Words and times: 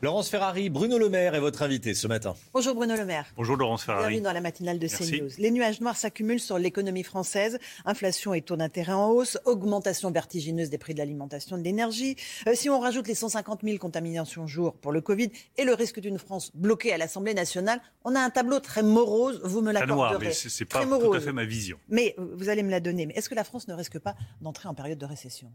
Laurence 0.00 0.28
Ferrari, 0.28 0.70
Bruno 0.70 0.96
Le 0.96 1.08
Maire 1.08 1.34
est 1.34 1.40
votre 1.40 1.62
invité 1.62 1.92
ce 1.92 2.06
matin. 2.06 2.36
Bonjour 2.52 2.76
Bruno 2.76 2.94
Le 2.94 3.04
Maire. 3.04 3.26
Bonjour 3.34 3.56
Laurence 3.56 3.82
Ferrari. 3.82 4.04
Bienvenue 4.04 4.20
dans 4.22 4.32
la 4.32 4.40
matinale 4.40 4.78
de 4.78 4.86
CNews. 4.86 5.30
Les 5.38 5.50
nuages 5.50 5.80
noirs 5.80 5.96
s'accumulent 5.96 6.38
sur 6.38 6.56
l'économie 6.56 7.02
française. 7.02 7.58
Inflation 7.84 8.32
et 8.32 8.40
taux 8.42 8.56
d'intérêt 8.56 8.92
en 8.92 9.10
hausse, 9.10 9.38
augmentation 9.44 10.12
vertigineuse 10.12 10.70
des 10.70 10.78
prix 10.78 10.92
de 10.94 10.98
l'alimentation 10.98 11.56
et 11.56 11.58
de 11.58 11.64
l'énergie. 11.64 12.14
Euh, 12.46 12.52
si 12.54 12.70
on 12.70 12.78
rajoute 12.78 13.08
les 13.08 13.16
150 13.16 13.62
000 13.64 13.78
contaminations 13.78 14.46
jour 14.46 14.74
pour 14.74 14.92
le 14.92 15.00
Covid 15.00 15.32
et 15.56 15.64
le 15.64 15.74
risque 15.74 15.98
d'une 15.98 16.18
France 16.18 16.52
bloquée 16.54 16.92
à 16.92 16.96
l'Assemblée 16.96 17.34
nationale, 17.34 17.80
on 18.04 18.14
a 18.14 18.20
un 18.20 18.30
tableau 18.30 18.60
très 18.60 18.84
morose, 18.84 19.40
vous 19.42 19.62
me 19.62 19.72
l'accorderez. 19.72 20.26
mais 20.26 20.32
c'est 20.32 20.64
pas 20.64 20.86
tout 20.86 21.12
à 21.12 21.20
fait 21.20 21.32
ma 21.32 21.44
vision. 21.44 21.76
Mais 21.88 22.14
euh, 22.20 22.34
vous 22.36 22.48
allez 22.48 22.62
me 22.62 22.70
la 22.70 22.78
donner. 22.78 23.06
Mais 23.06 23.14
est-ce 23.14 23.28
que 23.28 23.34
la 23.34 23.44
France 23.44 23.66
ne 23.66 23.74
risque 23.74 23.98
pas 23.98 24.14
d'entrer 24.40 24.68
en 24.68 24.74
période 24.74 24.98
de 24.98 25.06
récession? 25.06 25.50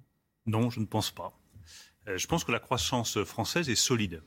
Non, 0.45 0.69
je 0.69 0.81
ne 0.81 0.85
pense 0.85 1.11
pas. 1.11 1.31
Euh, 2.07 2.17
je 2.17 2.27
pense 2.27 2.43
que 2.43 2.51
la 2.51 2.59
croissance 2.59 3.23
française 3.23 3.69
est 3.69 3.75
solide. 3.75 4.21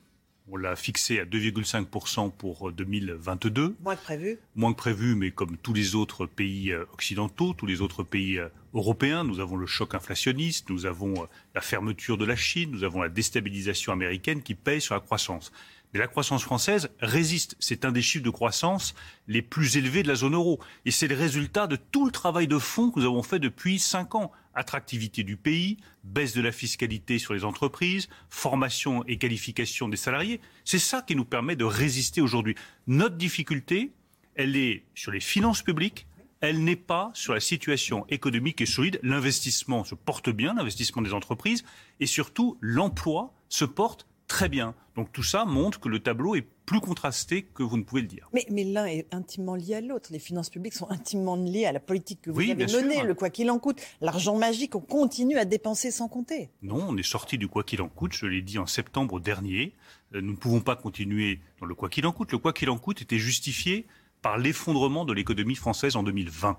On 0.48 0.56
l'a 0.56 0.76
fixé 0.76 1.18
à 1.18 1.24
2,5% 1.24 2.30
pour 2.30 2.70
2022. 2.70 3.74
Moins 3.82 3.96
que 3.96 4.02
prévu. 4.02 4.38
Moins 4.54 4.72
que 4.72 4.78
prévu, 4.78 5.16
mais 5.16 5.32
comme 5.32 5.56
tous 5.56 5.72
les 5.72 5.96
autres 5.96 6.26
pays 6.26 6.70
euh, 6.70 6.84
occidentaux, 6.92 7.52
tous 7.52 7.66
les 7.66 7.80
autres 7.80 8.04
pays 8.04 8.38
euh, 8.38 8.48
européens, 8.72 9.24
nous 9.24 9.40
avons 9.40 9.56
le 9.56 9.66
choc 9.66 9.96
inflationniste, 9.96 10.70
nous 10.70 10.86
avons 10.86 11.14
euh, 11.14 11.26
la 11.56 11.60
fermeture 11.60 12.16
de 12.16 12.24
la 12.24 12.36
Chine, 12.36 12.70
nous 12.70 12.84
avons 12.84 13.02
la 13.02 13.08
déstabilisation 13.08 13.92
américaine 13.92 14.40
qui 14.40 14.54
pèse 14.54 14.84
sur 14.84 14.94
la 14.94 15.00
croissance. 15.00 15.50
Mais 15.92 15.98
la 15.98 16.06
croissance 16.06 16.44
française 16.44 16.90
résiste. 17.00 17.56
C'est 17.58 17.84
un 17.84 17.90
des 17.90 18.02
chiffres 18.02 18.24
de 18.24 18.30
croissance 18.30 18.94
les 19.26 19.42
plus 19.42 19.76
élevés 19.76 20.04
de 20.04 20.08
la 20.08 20.14
zone 20.14 20.34
euro. 20.34 20.60
Et 20.84 20.92
c'est 20.92 21.08
le 21.08 21.16
résultat 21.16 21.66
de 21.66 21.74
tout 21.74 22.06
le 22.06 22.12
travail 22.12 22.46
de 22.46 22.58
fond 22.58 22.92
que 22.92 23.00
nous 23.00 23.06
avons 23.06 23.24
fait 23.24 23.40
depuis 23.40 23.80
cinq 23.80 24.14
ans. 24.14 24.30
Attractivité 24.56 25.22
du 25.22 25.36
pays, 25.36 25.76
baisse 26.02 26.32
de 26.32 26.40
la 26.40 26.50
fiscalité 26.50 27.18
sur 27.18 27.34
les 27.34 27.44
entreprises, 27.44 28.08
formation 28.30 29.04
et 29.04 29.18
qualification 29.18 29.88
des 29.88 29.98
salariés. 29.98 30.40
C'est 30.64 30.78
ça 30.78 31.02
qui 31.02 31.14
nous 31.14 31.26
permet 31.26 31.56
de 31.56 31.64
résister 31.64 32.22
aujourd'hui. 32.22 32.54
Notre 32.86 33.16
difficulté, 33.16 33.92
elle 34.34 34.56
est 34.56 34.84
sur 34.94 35.12
les 35.12 35.20
finances 35.20 35.62
publiques, 35.62 36.06
elle 36.40 36.64
n'est 36.64 36.74
pas 36.74 37.10
sur 37.14 37.34
la 37.34 37.40
situation 37.40 38.06
économique 38.08 38.60
et 38.60 38.66
solide. 38.66 38.98
L'investissement 39.02 39.84
se 39.84 39.94
porte 39.94 40.30
bien, 40.30 40.54
l'investissement 40.54 41.02
des 41.02 41.12
entreprises, 41.12 41.62
et 42.00 42.06
surtout 42.06 42.58
l'emploi 42.60 43.34
se 43.48 43.64
porte 43.64 44.06
très 44.26 44.48
bien. 44.48 44.74
Donc 44.94 45.12
tout 45.12 45.22
ça 45.22 45.44
montre 45.44 45.78
que 45.78 45.88
le 45.88 46.00
tableau 46.00 46.34
est 46.34 46.46
plus 46.66 46.80
contrasté 46.80 47.42
que 47.42 47.62
vous 47.62 47.76
ne 47.76 47.82
pouvez 47.82 48.00
le 48.00 48.08
dire. 48.08 48.28
Mais, 48.32 48.46
mais 48.50 48.64
l'un 48.64 48.86
est 48.86 49.12
intimement 49.14 49.54
lié 49.54 49.74
à 49.74 49.80
l'autre. 49.80 50.08
Les 50.10 50.18
finances 50.18 50.50
publiques 50.50 50.74
sont 50.74 50.90
intimement 50.90 51.36
liées 51.36 51.66
à 51.66 51.72
la 51.72 51.80
politique 51.80 52.22
que 52.22 52.30
vous 52.30 52.40
avez 52.40 52.54
menée, 52.66 53.02
le 53.02 53.14
quoi 53.14 53.30
qu'il 53.30 53.50
en 53.50 53.58
coûte. 53.58 53.80
L'argent 54.00 54.36
magique, 54.36 54.74
on 54.74 54.80
continue 54.80 55.38
à 55.38 55.44
dépenser 55.44 55.90
sans 55.90 56.08
compter. 56.08 56.50
Non, 56.62 56.84
on 56.88 56.96
est 56.96 57.02
sorti 57.02 57.38
du 57.38 57.46
quoi 57.46 57.62
qu'il 57.62 57.82
en 57.82 57.88
coûte, 57.88 58.14
je 58.14 58.26
l'ai 58.26 58.42
dit 58.42 58.58
en 58.58 58.66
septembre 58.66 59.20
dernier. 59.20 59.74
Euh, 60.14 60.20
nous 60.20 60.32
ne 60.32 60.36
pouvons 60.36 60.60
pas 60.60 60.76
continuer 60.76 61.40
dans 61.60 61.66
le 61.66 61.74
quoi 61.74 61.88
qu'il 61.88 62.06
en 62.06 62.12
coûte. 62.12 62.32
Le 62.32 62.38
quoi 62.38 62.52
qu'il 62.52 62.70
en 62.70 62.78
coûte 62.78 63.02
était 63.02 63.18
justifié 63.18 63.86
par 64.22 64.38
l'effondrement 64.38 65.04
de 65.04 65.12
l'économie 65.12 65.54
française 65.54 65.94
en 65.94 66.02
2020, 66.02 66.58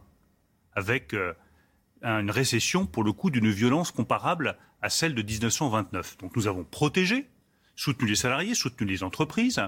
avec 0.73 1.13
euh, 1.13 1.33
une 2.01 2.31
récession, 2.31 2.85
pour 2.85 3.03
le 3.03 3.11
coup, 3.11 3.29
d'une 3.29 3.49
violence 3.49 3.91
comparable 3.91 4.57
à 4.81 4.89
celle 4.89 5.15
de 5.15 5.21
1929. 5.21 6.17
Donc 6.19 6.35
nous 6.35 6.47
avons 6.47 6.63
protégé 6.63 7.27
soutenu 7.77 8.09
les 8.09 8.15
salariés, 8.15 8.53
soutenu 8.55 8.85
les 8.85 9.03
entreprises. 9.03 9.61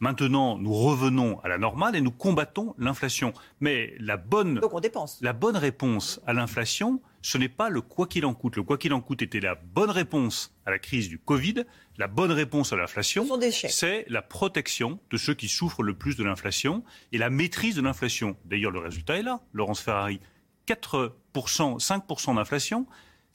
Maintenant, 0.00 0.56
nous 0.58 0.72
revenons 0.72 1.40
à 1.40 1.48
la 1.48 1.58
normale 1.58 1.96
et 1.96 2.00
nous 2.00 2.12
combattons 2.12 2.72
l'inflation. 2.78 3.34
Mais 3.60 3.94
la 3.98 4.16
bonne, 4.16 4.60
Donc 4.60 4.72
on 4.72 4.78
dépense. 4.80 5.18
la 5.20 5.32
bonne 5.32 5.56
réponse 5.56 6.20
à 6.24 6.32
l'inflation, 6.32 7.02
ce 7.20 7.36
n'est 7.36 7.48
pas 7.48 7.68
le 7.68 7.80
quoi 7.80 8.06
qu'il 8.06 8.24
en 8.24 8.32
coûte. 8.32 8.54
Le 8.54 8.62
quoi 8.62 8.78
qu'il 8.78 8.92
en 8.92 9.00
coûte 9.00 9.22
était 9.22 9.40
la 9.40 9.56
bonne 9.56 9.90
réponse 9.90 10.54
à 10.66 10.70
la 10.70 10.78
crise 10.78 11.08
du 11.08 11.18
Covid. 11.18 11.64
La 11.96 12.06
bonne 12.06 12.30
réponse 12.30 12.72
à 12.72 12.76
l'inflation, 12.76 13.26
c'est 13.50 14.04
la 14.08 14.22
protection 14.22 15.00
de 15.10 15.16
ceux 15.16 15.34
qui 15.34 15.48
souffrent 15.48 15.82
le 15.82 15.94
plus 15.94 16.14
de 16.16 16.22
l'inflation 16.22 16.84
et 17.10 17.18
la 17.18 17.28
maîtrise 17.28 17.74
de 17.74 17.82
l'inflation. 17.82 18.36
D'ailleurs, 18.44 18.70
le 18.70 18.78
résultat 18.78 19.16
est 19.16 19.22
là, 19.22 19.40
Laurence 19.52 19.80
Ferrari. 19.80 20.20
4%, 20.68 21.12
5% 21.34 22.34
d'inflation, 22.36 22.86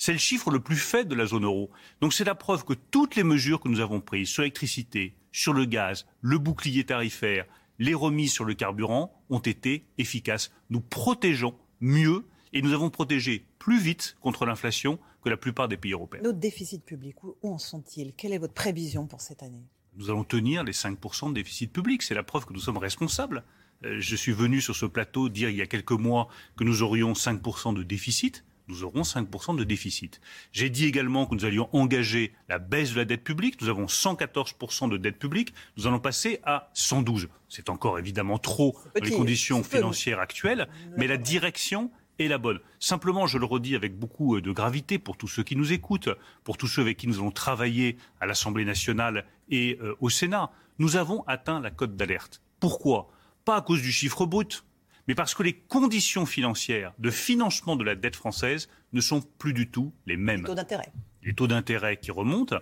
c'est 0.04 0.12
le 0.12 0.18
chiffre 0.18 0.52
le 0.52 0.60
plus 0.60 0.76
faible 0.76 1.10
de 1.10 1.16
la 1.16 1.26
zone 1.26 1.46
euro. 1.46 1.72
Donc 2.02 2.12
c'est 2.12 2.26
la 2.26 2.36
preuve 2.36 2.66
que 2.66 2.74
toutes 2.74 3.16
les 3.16 3.24
mesures 3.24 3.62
que 3.62 3.70
nous 3.70 3.80
avons 3.80 4.02
prises 4.02 4.28
sur 4.28 4.42
l'électricité, 4.42 5.16
sur 5.32 5.54
le 5.54 5.64
gaz, 5.64 6.06
le 6.20 6.38
bouclier 6.40 6.84
tarifaire, 6.84 7.46
les 7.80 7.94
remises 7.94 8.34
sur 8.34 8.44
le 8.44 8.54
carburant 8.54 9.18
ont 9.30 9.40
été 9.40 9.86
efficaces. 9.98 10.52
Nous 10.70 10.82
protégeons 10.82 11.56
mieux 11.80 12.26
et 12.52 12.62
nous 12.62 12.74
avons 12.74 12.90
protégé 12.90 13.46
plus 13.60 13.80
vite 13.80 14.18
contre 14.20 14.46
l'inflation 14.46 15.00
que 15.24 15.30
la 15.30 15.38
plupart 15.38 15.70
des 15.70 15.78
pays 15.78 15.94
européens. 15.94 16.20
Nos 16.22 16.34
déficits 16.34 16.80
publics, 16.80 17.24
où 17.24 17.38
en 17.42 17.58
sont-ils? 17.58 18.12
Quelle 18.18 18.34
est 18.34 18.40
votre 18.40 18.54
prévision 18.54 19.08
pour 19.08 19.22
cette 19.22 19.42
année? 19.42 19.64
Nous 19.96 20.10
allons 20.10 20.26
tenir 20.26 20.66
les 20.66 20.74
5% 20.74 21.30
de 21.30 21.36
déficit 21.36 21.72
public. 21.72 22.04
C'est 22.04 22.14
la 22.14 22.24
preuve 22.24 22.46
que 22.46 22.52
nous 22.52 22.60
sommes 22.60 22.78
responsables. 22.78 23.46
Euh, 23.86 24.02
je 24.02 24.18
suis 24.18 24.34
venu 24.34 24.60
sur 24.60 24.76
ce 24.76 24.86
plateau 24.86 25.30
dire 25.30 25.50
il 25.50 25.56
y 25.56 25.62
a 25.62 25.66
quelques 25.66 25.92
mois 25.92 26.28
que 26.58 26.66
nous 26.66 26.84
aurions 26.84 27.14
5% 27.14 27.74
de 27.74 27.84
déficit 27.84 28.44
nous 28.68 28.84
aurons 28.84 29.02
5% 29.02 29.56
de 29.56 29.64
déficit. 29.64 30.22
J'ai 30.52 30.70
dit 30.70 30.86
également 30.86 31.26
que 31.26 31.36
nous 31.36 31.46
allions 31.46 31.70
engager 31.74 32.34
la 32.50 32.60
baisse 32.60 32.92
de 32.92 32.98
la 32.98 33.06
dette 33.06 33.24
publique. 33.24 33.62
Nous 33.62 33.70
avons 33.70 33.86
114% 33.86 34.90
de 34.90 34.98
dette 34.98 35.20
publique. 35.20 35.54
Nous 35.78 35.88
allons 35.88 36.00
passer 36.00 36.40
à 36.44 36.70
112. 36.74 37.28
C'est 37.50 37.70
encore 37.70 38.00
évidemment 38.00 38.38
trop 38.38 38.78
dans 38.96 39.04
les 39.04 39.12
conditions 39.12 39.64
financières 39.64 40.20
actuelles, 40.20 40.68
mais 40.98 41.08
la 41.08 41.18
direction 41.18 41.92
est 42.20 42.28
la 42.28 42.38
bonne. 42.38 42.60
Simplement, 42.80 43.28
je 43.28 43.38
le 43.38 43.46
redis 43.46 43.76
avec 43.76 43.98
beaucoup 43.98 44.40
de 44.40 44.52
gravité 44.52 45.00
pour 45.00 45.18
tous 45.18 45.28
ceux 45.28 45.44
qui 45.44 45.56
nous 45.56 45.74
écoutent, 45.74 46.10
pour 46.44 46.58
tous 46.58 46.68
ceux 46.68 46.82
avec 46.82 46.98
qui 46.98 47.08
nous 47.08 47.16
allons 47.20 47.32
travailler 47.32 47.98
à 48.20 48.26
l'Assemblée 48.26 48.66
nationale 48.66 49.26
et 49.50 49.78
euh, 49.82 49.96
au 50.00 50.10
Sénat, 50.10 50.52
nous 50.80 50.96
avons 50.96 51.24
atteint 51.28 51.60
la 51.60 51.72
cote 51.72 51.96
d'alerte. 51.96 52.42
Pourquoi? 52.60 53.10
Pas 53.46 53.58
à 53.58 53.62
cause 53.62 53.82
du 53.82 53.92
chiffre 53.92 54.26
brut 54.26 54.64
mais 55.08 55.16
parce 55.16 55.34
que 55.34 55.44
les 55.44 55.54
conditions 55.54 56.26
financières 56.26 56.94
de 57.00 57.12
financement 57.12 57.76
de 57.76 57.84
la 57.84 57.96
dette 57.96 58.16
française 58.16 58.70
ne 58.94 59.02
sont 59.02 59.22
plus 59.22 59.54
du 59.54 59.70
tout 59.70 59.94
les 60.06 60.18
mêmes. 60.18 60.42
Les 60.42 60.48
taux 60.48 60.56
d'intérêt. 60.56 60.94
Les 61.24 61.34
taux 61.34 61.48
d'intérêt 61.48 61.98
qui 61.98 62.12
remontent 62.12 62.60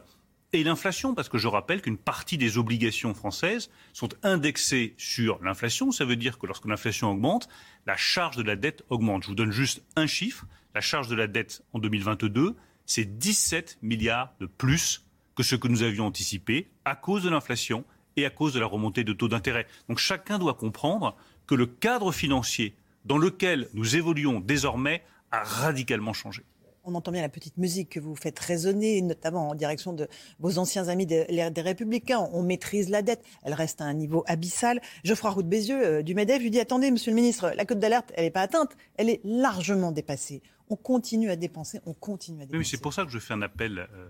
et 0.54 0.64
l'inflation, 0.64 1.16
parce 1.16 1.30
que 1.30 1.38
je 1.38 1.48
rappelle 1.48 1.82
qu'une 1.82 1.98
partie 1.98 2.38
des 2.38 2.58
obligations 2.58 3.14
françaises 3.14 3.70
sont 3.94 4.10
indexées 4.22 4.96
sur 4.98 5.42
l'inflation. 5.42 5.92
Ça 5.92 6.04
veut 6.04 6.18
dire 6.18 6.38
que 6.38 6.46
lorsque 6.46 6.66
l'inflation 6.66 7.10
augmente, 7.10 7.48
la 7.86 7.96
charge 7.96 8.36
de 8.36 8.44
la 8.44 8.58
dette 8.58 8.84
augmente. 8.90 9.24
Je 9.24 9.30
vous 9.30 9.36
donne 9.36 9.52
juste 9.52 9.82
un 9.96 10.08
chiffre. 10.08 10.46
La 10.76 10.82
charge 10.82 11.08
de 11.08 11.16
la 11.16 11.28
dette 11.28 11.64
en 11.72 11.80
2022, 11.80 12.58
c'est 12.86 13.18
17 13.18 13.80
milliards 13.82 14.34
de 14.42 14.46
plus 14.46 15.06
que 15.36 15.44
ce 15.44 15.56
que 15.56 15.70
nous 15.70 15.84
avions 15.84 16.08
anticipé 16.08 16.70
à 16.84 16.96
cause 16.96 17.24
de 17.24 17.30
l'inflation 17.30 17.86
et 18.18 18.26
à 18.26 18.30
cause 18.30 18.54
de 18.54 18.60
la 18.60 18.66
remontée 18.66 19.06
de 19.06 19.14
taux 19.14 19.30
d'intérêt. 19.30 19.68
Donc 19.88 20.00
chacun 20.00 20.38
doit 20.38 20.56
comprendre 20.56 21.16
que 21.52 21.56
le 21.56 21.66
cadre 21.66 22.14
financier 22.14 22.76
dans 23.04 23.18
lequel 23.18 23.68
nous 23.74 23.98
évoluons 23.98 24.40
désormais 24.40 25.04
a 25.32 25.44
radicalement 25.44 26.14
changé. 26.14 26.44
On 26.86 26.96
entend 26.96 27.12
bien 27.12 27.22
la 27.22 27.28
petite 27.28 27.58
musique 27.58 27.90
que 27.90 28.00
vous 28.00 28.16
faites 28.16 28.40
résonner, 28.40 29.02
notamment 29.02 29.50
en 29.50 29.54
direction 29.54 29.92
de 29.92 30.08
vos 30.40 30.60
anciens 30.60 30.88
amis 30.88 31.06
des, 31.06 31.26
Républicains. 31.58 32.22
On 32.32 32.42
maîtrise 32.42 32.88
la 32.88 33.02
dette, 33.02 33.22
elle 33.44 33.54
reste 33.54 33.82
à 33.82 33.84
un 33.84 33.94
niveau 33.94 34.24
abyssal. 34.28 34.80
Geoffroy 35.04 35.32
Roux 35.32 35.44
de 35.44 35.50
Bézieux 35.50 35.86
euh, 35.86 36.02
du 36.02 36.16
MEDEF 36.16 36.42
lui 36.42 36.52
dit 36.52 36.60
Attendez, 36.62 36.90
monsieur 36.90 37.12
le 37.12 37.18
ministre, 37.18 37.52
la 37.54 37.66
cote 37.66 37.80
d'alerte, 37.80 38.14
elle 38.16 38.24
n'est 38.24 38.32
pas 38.32 38.44
atteinte, 38.44 38.78
elle 38.96 39.10
est 39.10 39.20
largement 39.26 39.92
dépassée. 39.92 40.42
On 40.70 40.78
continue 40.78 41.32
à 41.32 41.36
dépenser, 41.36 41.82
on 41.86 41.94
continue 41.94 42.44
à 42.44 42.46
dépenser. 42.46 42.60
Oui, 42.60 42.66
c'est 42.66 42.82
pour 42.82 42.94
ça 42.94 43.04
que 43.04 43.12
je 43.12 43.20
fais 43.20 43.34
un 43.34 43.42
appel 43.42 43.78
euh, 43.78 44.08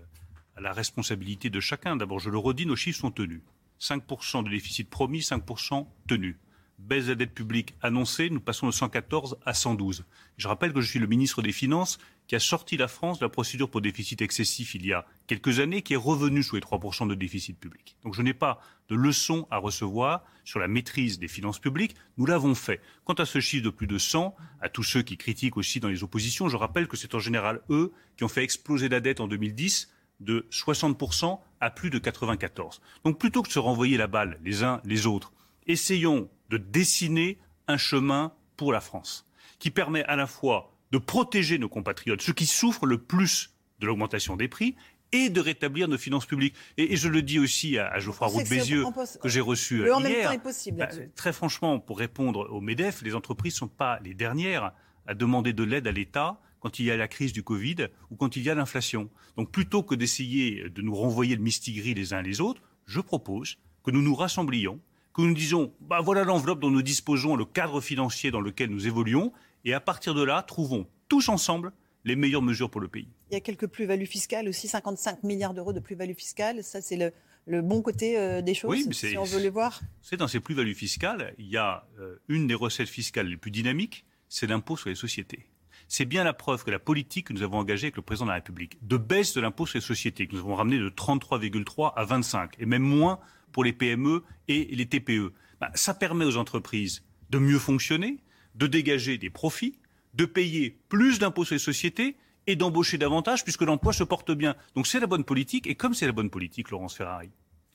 à 0.54 0.60
la 0.60 0.72
responsabilité 0.72 1.50
de 1.50 1.58
chacun. 1.58 1.96
D'abord, 1.96 2.20
je 2.20 2.30
le 2.30 2.38
redis, 2.38 2.66
nos 2.66 2.76
chiffres 2.76 3.00
sont 3.00 3.10
tenus. 3.10 3.40
5% 3.80 4.44
de 4.44 4.50
déficit 4.50 4.88
promis, 4.88 5.18
5% 5.18 5.86
tenu 6.06 6.38
baisse 6.82 7.06
de 7.06 7.10
la 7.10 7.14
dette 7.16 7.34
publique 7.34 7.74
annoncée, 7.80 8.28
nous 8.30 8.40
passons 8.40 8.66
de 8.66 8.72
114 8.72 9.38
à 9.46 9.54
112. 9.54 10.04
Je 10.36 10.48
rappelle 10.48 10.72
que 10.72 10.80
je 10.80 10.88
suis 10.88 10.98
le 10.98 11.06
ministre 11.06 11.42
des 11.42 11.52
Finances 11.52 11.98
qui 12.26 12.34
a 12.34 12.40
sorti 12.40 12.76
la 12.76 12.88
France 12.88 13.18
de 13.18 13.24
la 13.24 13.28
procédure 13.28 13.68
pour 13.68 13.80
déficit 13.80 14.22
excessif 14.22 14.74
il 14.74 14.86
y 14.86 14.92
a 14.92 15.06
quelques 15.26 15.60
années, 15.60 15.82
qui 15.82 15.94
est 15.94 15.96
revenu 15.96 16.42
sous 16.42 16.56
les 16.56 16.62
3% 16.62 17.08
de 17.08 17.14
déficit 17.14 17.58
public. 17.58 17.96
Donc 18.04 18.14
je 18.14 18.22
n'ai 18.22 18.34
pas 18.34 18.60
de 18.88 18.96
leçon 18.96 19.46
à 19.50 19.58
recevoir 19.58 20.24
sur 20.44 20.58
la 20.58 20.68
maîtrise 20.68 21.18
des 21.18 21.28
finances 21.28 21.58
publiques. 21.58 21.94
Nous 22.16 22.26
l'avons 22.26 22.54
fait. 22.54 22.80
Quant 23.04 23.14
à 23.14 23.26
ce 23.26 23.40
chiffre 23.40 23.64
de 23.64 23.70
plus 23.70 23.86
de 23.86 23.98
100, 23.98 24.34
à 24.60 24.68
tous 24.68 24.82
ceux 24.82 25.02
qui 25.02 25.16
critiquent 25.16 25.56
aussi 25.56 25.80
dans 25.80 25.88
les 25.88 26.02
oppositions, 26.02 26.48
je 26.48 26.56
rappelle 26.56 26.88
que 26.88 26.96
c'est 26.96 27.14
en 27.14 27.18
général 27.18 27.60
eux 27.70 27.92
qui 28.16 28.24
ont 28.24 28.28
fait 28.28 28.44
exploser 28.44 28.88
la 28.88 29.00
dette 29.00 29.20
en 29.20 29.28
2010 29.28 29.90
de 30.20 30.46
60% 30.50 31.38
à 31.60 31.70
plus 31.70 31.90
de 31.90 31.98
94%. 31.98 32.78
Donc 33.04 33.18
plutôt 33.18 33.42
que 33.42 33.48
de 33.48 33.52
se 33.52 33.58
renvoyer 33.58 33.96
la 33.96 34.06
balle 34.06 34.38
les 34.42 34.62
uns 34.62 34.80
les 34.84 35.06
autres, 35.06 35.32
essayons 35.66 36.28
de 36.52 36.58
dessiner 36.58 37.38
un 37.66 37.78
chemin 37.78 38.32
pour 38.56 38.72
la 38.72 38.80
France 38.80 39.26
qui 39.58 39.70
permet 39.70 40.04
à 40.04 40.16
la 40.16 40.26
fois 40.26 40.70
de 40.90 40.98
protéger 40.98 41.58
nos 41.58 41.70
compatriotes, 41.70 42.20
ceux 42.20 42.34
qui 42.34 42.46
souffrent 42.46 42.84
le 42.84 42.98
plus 42.98 43.54
de 43.80 43.86
l'augmentation 43.86 44.36
des 44.36 44.48
prix, 44.48 44.76
et 45.12 45.28
de 45.28 45.40
rétablir 45.40 45.88
nos 45.88 45.98
finances 45.98 46.26
publiques. 46.26 46.54
Et, 46.78 46.96
je 46.96 47.08
le 47.08 47.22
dis 47.22 47.38
aussi 47.38 47.78
à, 47.78 47.98
Geoffroy 47.98 48.28
Roux 48.28 48.42
Bézieux, 48.48 48.84
que 49.22 49.28
j'ai 49.28 49.40
reçu 49.40 49.78
le 49.78 49.94
en 49.94 50.00
Même 50.00 50.22
temps 50.22 50.32
est 50.32 50.38
possible, 50.38 50.78
bah, 50.78 50.88
très 51.14 51.32
franchement, 51.32 51.78
pour 51.78 51.98
répondre 51.98 52.48
au 52.50 52.60
MEDEF, 52.60 53.02
les 53.02 53.14
entreprises 53.14 53.54
ne 53.54 53.58
sont 53.58 53.68
pas 53.68 53.98
les 54.00 54.14
dernières 54.14 54.72
à 55.06 55.14
demander 55.14 55.52
de 55.52 55.64
l'aide 55.64 55.86
à 55.86 55.92
l'État 55.92 56.40
quand 56.60 56.78
il 56.78 56.86
y 56.86 56.90
a 56.90 56.96
la 56.96 57.08
crise 57.08 57.32
du 57.32 57.42
Covid 57.42 57.88
ou 58.10 58.16
quand 58.16 58.36
il 58.36 58.42
y 58.42 58.50
a 58.50 58.54
l'inflation. 58.54 59.10
Donc 59.36 59.50
plutôt 59.50 59.82
que 59.82 59.94
d'essayer 59.94 60.68
de 60.70 60.80
nous 60.80 60.94
renvoyer 60.94 61.36
le 61.36 61.42
mistigris 61.42 61.94
les 61.94 62.14
uns 62.14 62.22
les 62.22 62.40
autres, 62.40 62.62
je 62.86 63.00
propose 63.00 63.58
que 63.84 63.90
nous 63.90 64.02
nous 64.02 64.14
rassemblions, 64.14 64.80
que 65.14 65.22
nous 65.22 65.34
disions, 65.34 65.72
bah 65.80 66.00
voilà 66.00 66.24
l'enveloppe 66.24 66.60
dont 66.60 66.70
nous 66.70 66.82
disposons, 66.82 67.36
le 67.36 67.44
cadre 67.44 67.80
financier 67.80 68.30
dans 68.30 68.40
lequel 68.40 68.70
nous 68.70 68.86
évoluons, 68.86 69.32
et 69.64 69.74
à 69.74 69.80
partir 69.80 70.14
de 70.14 70.22
là, 70.22 70.42
trouvons 70.42 70.86
tous 71.08 71.28
ensemble 71.28 71.72
les 72.04 72.16
meilleures 72.16 72.42
mesures 72.42 72.70
pour 72.70 72.80
le 72.80 72.88
pays. 72.88 73.08
Il 73.30 73.34
y 73.34 73.36
a 73.36 73.40
quelques 73.40 73.66
plus-values 73.66 74.06
fiscales 74.06 74.48
aussi, 74.48 74.68
55 74.68 75.22
milliards 75.22 75.54
d'euros 75.54 75.72
de 75.72 75.80
plus-values 75.80 76.14
fiscales. 76.14 76.64
Ça, 76.64 76.80
c'est 76.80 77.12
le, 77.46 77.62
bon 77.62 77.82
côté 77.82 78.18
euh, 78.18 78.42
des 78.42 78.54
choses, 78.54 78.70
oui, 78.70 78.88
si 78.92 79.16
on 79.16 79.24
veut 79.24 79.40
les 79.40 79.50
voir. 79.50 79.80
C'est 80.00 80.16
dans 80.16 80.28
ces 80.28 80.40
plus-values 80.40 80.74
fiscales, 80.74 81.34
il 81.38 81.46
y 81.46 81.56
a 81.56 81.86
euh, 82.00 82.16
une 82.28 82.46
des 82.46 82.54
recettes 82.54 82.88
fiscales 82.88 83.28
les 83.28 83.36
plus 83.36 83.50
dynamiques, 83.50 84.04
c'est 84.28 84.46
l'impôt 84.46 84.76
sur 84.76 84.88
les 84.88 84.94
sociétés. 84.94 85.46
C'est 85.88 86.04
bien 86.06 86.24
la 86.24 86.32
preuve 86.32 86.64
que 86.64 86.70
la 86.70 86.78
politique 86.78 87.28
que 87.28 87.32
nous 87.34 87.42
avons 87.42 87.58
engagée 87.58 87.86
avec 87.86 87.96
le 87.96 88.02
président 88.02 88.24
de 88.24 88.30
la 88.30 88.36
République, 88.36 88.78
de 88.86 88.96
baisse 88.96 89.34
de 89.34 89.40
l'impôt 89.40 89.66
sur 89.66 89.76
les 89.76 89.84
sociétés, 89.84 90.26
que 90.26 90.32
nous 90.32 90.40
avons 90.40 90.54
ramené 90.54 90.78
de 90.78 90.88
33,3 90.88 91.92
à 91.94 92.04
25, 92.04 92.54
et 92.58 92.66
même 92.66 92.82
moins 92.82 93.20
pour 93.52 93.64
les 93.64 93.72
PME 93.72 94.22
et 94.48 94.64
les 94.74 94.86
TPE, 94.86 95.32
bah, 95.60 95.70
ça 95.74 95.94
permet 95.94 96.24
aux 96.24 96.36
entreprises 96.36 97.04
de 97.30 97.38
mieux 97.38 97.58
fonctionner, 97.58 98.18
de 98.54 98.66
dégager 98.66 99.18
des 99.18 99.30
profits, 99.30 99.78
de 100.14 100.24
payer 100.24 100.78
plus 100.88 101.18
d'impôts 101.18 101.44
sur 101.44 101.54
les 101.54 101.58
sociétés 101.58 102.16
et 102.46 102.56
d'embaucher 102.56 102.98
davantage 102.98 103.44
puisque 103.44 103.62
l'emploi 103.62 103.92
se 103.92 104.04
porte 104.04 104.32
bien. 104.32 104.56
Donc 104.74 104.86
c'est 104.86 105.00
la 105.00 105.06
bonne 105.06 105.24
politique 105.24 105.66
et 105.66 105.74
comme 105.74 105.94
c'est 105.94 106.06
la 106.06 106.12
bonne 106.12 106.30
politique, 106.30 106.70
Laurence 106.70 106.96
Ferrari, 106.96 107.30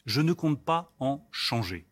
je 0.05 0.21
ne 0.21 0.33
compte 0.33 0.63
pas 0.63 0.93
en 0.99 1.27
changer. 1.31 1.85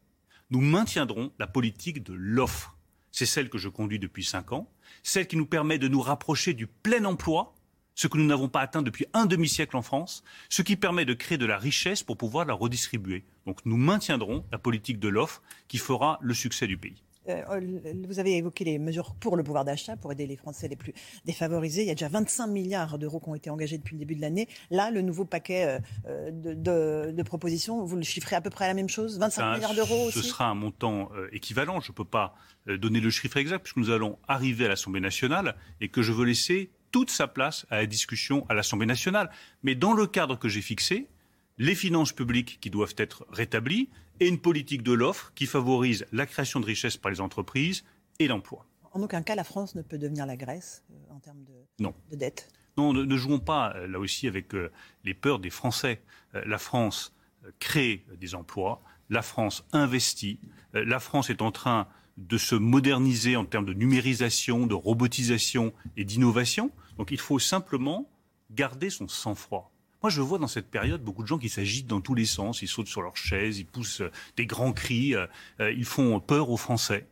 Nous 0.51 0.61
maintiendrons 0.61 1.31
la 1.39 1.47
politique 1.47 2.03
de 2.03 2.13
l'offre. 2.13 2.77
C'est 3.11 3.25
celle 3.25 3.49
que 3.49 3.57
je 3.57 3.69
conduis 3.69 3.99
depuis 3.99 4.23
cinq 4.23 4.51
ans, 4.51 4.71
celle 5.01 5.27
qui 5.27 5.37
nous 5.37 5.45
permet 5.45 5.79
de 5.79 5.87
nous 5.87 6.01
rapprocher 6.01 6.53
du 6.53 6.67
plein 6.67 7.05
emploi, 7.05 7.55
ce 7.95 8.07
que 8.07 8.18
nous 8.18 8.25
n'avons 8.25 8.50
pas 8.50 8.62
atteint 8.62 8.81
depuis 8.81 9.06
un 9.13 9.25
demi-siècle 9.25 9.75
en 9.75 9.81
France, 9.81 10.24
ce 10.50 10.62
qui 10.62 10.75
permet 10.75 11.06
de 11.06 11.13
créer 11.13 11.38
de 11.38 11.45
la 11.45 11.57
richesse 11.57 12.03
pour 12.03 12.18
pouvoir 12.18 12.45
la 12.45 12.53
redistribuer. 12.53 13.24
Donc 13.45 13.65
nous 13.65 13.77
maintiendrons 13.77 14.45
la 14.51 14.59
politique 14.59 15.00
de 15.00 15.07
l'offre 15.07 15.42
qui 15.68 15.77
fera 15.77 16.19
le 16.21 16.33
succès 16.33 16.68
du 16.68 16.77
pays. 16.77 17.01
Euh, 17.30 17.59
vous 18.07 18.19
avez 18.19 18.38
évoqué 18.38 18.63
les 18.63 18.77
mesures 18.77 19.15
pour 19.15 19.36
le 19.36 19.44
pouvoir 19.44 19.65
d'achat, 19.65 19.97
pour 19.97 20.12
aider 20.12 20.27
les 20.27 20.36
Français 20.36 20.68
les 20.68 20.75
plus 20.75 20.94
défavorisés. 21.25 21.81
Il 21.81 21.88
y 21.88 21.92
a 21.92 21.95
déjà 21.95 22.07
25 22.07 22.47
milliards 22.47 23.00
d'euros 23.00 23.19
qui 23.19 23.30
ont 23.30 23.36
été 23.36 23.50
engagés 23.50 23.77
depuis 23.77 23.95
le 23.95 24.00
début 24.00 24.15
de 24.15 24.21
l'année. 24.21 24.47
Là, 24.69 24.92
le 24.92 25.01
nouveau 25.01 25.25
paquet 25.25 25.80
euh, 26.07 26.31
de, 26.31 27.24
propositions, 27.24 27.83
vous 27.83 27.95
le 27.95 28.03
chiffrez 28.03 28.36
à 28.36 28.42
peu 28.42 28.50
près 28.50 28.65
à 28.65 28.68
la 28.68 28.74
même 28.74 28.89
chose? 28.89 29.18
25 29.18 29.56
milliards 29.56 29.74
d'euros 29.74 30.07
aussi? 30.07 30.19
Ce 30.19 30.24
sera 30.24 30.50
un 30.50 30.53
montant 30.53 31.09
euh, 31.15 31.27
équivalent. 31.31 31.81
Je 31.81 31.92
ne 31.92 31.95
peux 31.95 32.06
pas 32.06 32.36
donner 32.68 33.00
le 33.00 33.12
chiffre 33.12 33.38
exact 33.38 33.59
puisque 33.59 33.77
nous 33.77 33.92
allons 33.92 34.18
arriver 34.27 34.65
à 34.65 34.69
l'Assemblée 34.69 35.01
nationale 35.01 35.56
et 35.81 35.89
que 35.89 36.01
je 36.01 36.12
veux 36.12 36.25
laisser 36.25 36.71
toute 36.95 37.12
sa 37.12 37.27
place 37.27 37.65
à 37.69 37.75
la 37.75 37.88
discussion 37.88 38.45
à 38.47 38.53
l'Assemblée 38.53 38.86
nationale. 38.86 39.30
Mais 39.63 39.75
dans 39.75 39.92
le 39.92 40.07
cadre 40.07 40.39
que 40.39 40.47
j'ai 40.47 40.62
fixé, 40.62 41.09
les 41.57 41.75
finances 41.75 42.13
publiques 42.13 42.57
qui 42.62 42.69
doivent 42.69 42.95
être 42.95 43.25
rétablies 43.30 43.89
et 44.21 44.30
une 44.30 44.39
politique 44.39 44.81
de 44.81 44.94
l'offre 44.94 45.33
qui 45.36 45.45
favorise 45.45 46.06
la 46.13 46.25
création 46.25 46.62
de 46.62 46.65
richesses 46.65 46.95
par 46.95 47.12
les 47.12 47.19
entreprises 47.19 47.83
et 48.19 48.30
l'emploi. 48.30 48.65
En 48.94 49.01
aucun 49.01 49.24
cas, 49.24 49.36
la 49.36 49.44
France 49.44 49.75
ne 49.75 49.81
peut 49.81 49.97
devenir 49.97 50.25
la 50.25 50.38
Grèce 50.38 50.86
euh, 50.89 51.13
en 51.13 51.19
termes 51.19 51.44
de, 51.44 51.83
non. 51.83 51.94
de 52.12 52.15
dette 52.15 52.47
Non, 52.77 52.94
ne, 52.94 53.18
jouons 53.18 53.39
pas 53.39 53.74
euh, 53.75 53.88
là 53.88 54.00
aussi 54.00 54.25
avec 54.25 54.56
euh, 54.56 54.71
les 55.03 55.13
peurs 55.13 55.39
des 55.39 55.50
Français. 55.50 56.01
la 56.33 56.57
France 56.57 57.13
crée 57.59 58.06
des 58.18 58.36
emplois, 58.36 58.81
la 59.09 59.21
France 59.21 59.65
investit, 59.74 60.39
la 60.71 61.01
France 61.01 61.30
est 61.30 61.42
en 61.42 61.51
train 61.51 61.89
de 62.15 62.38
se 62.38 62.56
moderniser 62.56 63.36
en 63.36 63.44
termes 63.44 63.65
de 63.65 63.74
numérisation, 63.74 64.65
de 64.65 64.74
robotisation 64.74 65.74
et 65.97 66.06
d'innovation. 66.06 66.71
Donc 66.97 67.12
il 67.12 67.19
faut 67.19 67.39
simplement 67.39 68.09
garder 68.51 68.89
son 68.89 69.07
sang-froid. 69.07 69.71
Moi, 70.06 70.12
je 70.12 70.21
vois 70.21 70.38
dans 70.38 70.47
cette 70.47 70.69
période 70.69 71.03
beaucoup 71.03 71.24
de 71.24 71.27
gens 71.27 71.39
qui 71.39 71.50
s'agitent 71.50 71.88
dans 71.88 72.01
tous 72.01 72.13
les 72.13 72.25
sens, 72.25 72.62
ils 72.62 72.68
sautent 72.68 72.88
sur 72.88 73.01
leurs 73.01 73.18
chaises, 73.18 73.57
ils 73.57 73.65
poussent 73.65 74.01
euh, 74.01 74.12
des 74.38 74.45
grands 74.45 74.71
cris, 74.71 75.15
euh, 75.15 75.25
euh, 75.59 75.71
ils 75.71 75.86
font 75.86 76.19
peur 76.19 76.51
aux 76.51 76.57
Français. 76.57 77.07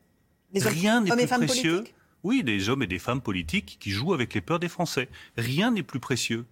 Rien 0.53 1.01
n'est 1.01 1.15
plus 1.15 1.27
précieux. 1.27 1.83
Oui, 2.21 2.43
des 2.43 2.69
hommes 2.69 2.83
et 2.83 2.87
des 2.87 2.99
femmes 2.99 3.21
politiques 3.21 3.77
qui 3.79 3.89
jouent 3.89 4.13
avec 4.13 4.33
les 4.33 4.41
peurs 4.41 4.59
des 4.59 4.69
Français. 4.69 5.09
Rien 5.37 5.71
n'est 5.71 5.83
plus 5.83 5.99
précieux 5.99 6.45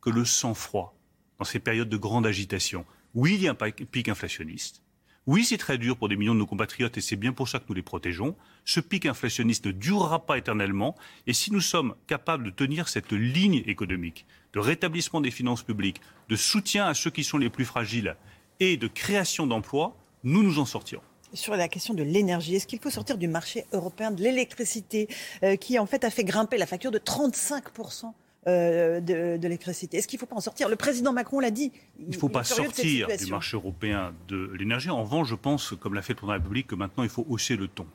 que 0.00 0.10
le 0.10 0.24
sang-froid 0.24 0.96
dans 1.38 1.44
ces 1.44 1.60
périodes 1.60 1.88
de 1.88 1.96
grande 1.96 2.26
agitation. 2.26 2.84
Oui, 3.14 3.34
il 3.36 3.42
y 3.42 3.48
a 3.48 3.52
un 3.52 3.70
pic 3.70 4.08
inflationniste. 4.08 4.82
Oui, 5.26 5.44
c'est 5.44 5.58
très 5.58 5.76
dur 5.76 5.96
pour 5.96 6.08
des 6.08 6.16
millions 6.16 6.34
de 6.34 6.38
nos 6.38 6.46
compatriotes 6.46 6.96
et 6.98 7.00
c'est 7.00 7.16
bien 7.16 7.32
pour 7.32 7.48
ça 7.48 7.58
que 7.58 7.64
nous 7.68 7.74
les 7.74 7.82
protégeons. 7.82 8.36
Ce 8.64 8.78
pic 8.78 9.06
inflationniste 9.06 9.66
ne 9.66 9.72
durera 9.72 10.24
pas 10.24 10.38
éternellement 10.38 10.94
et 11.26 11.32
si 11.32 11.52
nous 11.52 11.60
sommes 11.60 11.96
capables 12.06 12.44
de 12.44 12.50
tenir 12.50 12.88
cette 12.88 13.10
ligne 13.10 13.64
économique 13.66 14.24
de 14.52 14.60
rétablissement 14.60 15.20
des 15.20 15.32
finances 15.32 15.64
publiques, 15.64 16.00
de 16.28 16.36
soutien 16.36 16.86
à 16.86 16.94
ceux 16.94 17.10
qui 17.10 17.24
sont 17.24 17.38
les 17.38 17.50
plus 17.50 17.64
fragiles 17.64 18.16
et 18.60 18.76
de 18.76 18.86
création 18.86 19.48
d'emplois, 19.48 19.96
nous 20.22 20.44
nous 20.44 20.60
en 20.60 20.64
sortirons 20.64 21.02
sur 21.34 21.56
la 21.56 21.68
question 21.68 21.92
de 21.92 22.04
l'énergie. 22.04 22.54
Est-ce 22.54 22.68
qu'il 22.68 22.78
faut 22.78 22.88
sortir 22.88 23.18
du 23.18 23.26
marché 23.26 23.66
européen 23.72 24.12
de 24.12 24.22
l'électricité 24.22 25.08
euh, 25.42 25.56
qui 25.56 25.78
en 25.78 25.86
fait 25.86 26.04
a 26.04 26.10
fait 26.10 26.24
grimper 26.24 26.56
la 26.56 26.66
facture 26.66 26.92
de 26.92 26.98
35 26.98 27.64
euh, 28.48 29.00
de, 29.00 29.38
l'électricité. 29.42 29.96
Est-ce 29.96 30.06
qu'il 30.06 30.18
ne 30.18 30.20
faut 30.20 30.26
pas 30.26 30.36
en 30.36 30.40
sortir? 30.40 30.68
Le 30.68 30.76
président 30.76 31.12
Macron 31.12 31.40
l'a 31.40 31.50
dit. 31.50 31.72
Il 31.98 32.10
ne 32.10 32.16
faut 32.16 32.28
pas 32.28 32.44
sortir 32.44 33.08
du 33.08 33.26
marché 33.26 33.56
européen 33.56 34.14
de 34.28 34.52
l'énergie. 34.58 34.90
En 34.90 35.02
revanche, 35.02 35.28
je 35.28 35.34
pense, 35.34 35.74
comme 35.80 35.94
l'a 35.94 36.02
fait 36.02 36.12
le 36.12 36.16
président 36.16 36.32
de 36.34 36.38
la 36.38 36.42
République, 36.42 36.66
que 36.68 36.74
maintenant 36.76 37.02
il 37.02 37.08
faut 37.08 37.26
hausser 37.28 37.56
le 37.56 37.68
ton. 37.68 37.86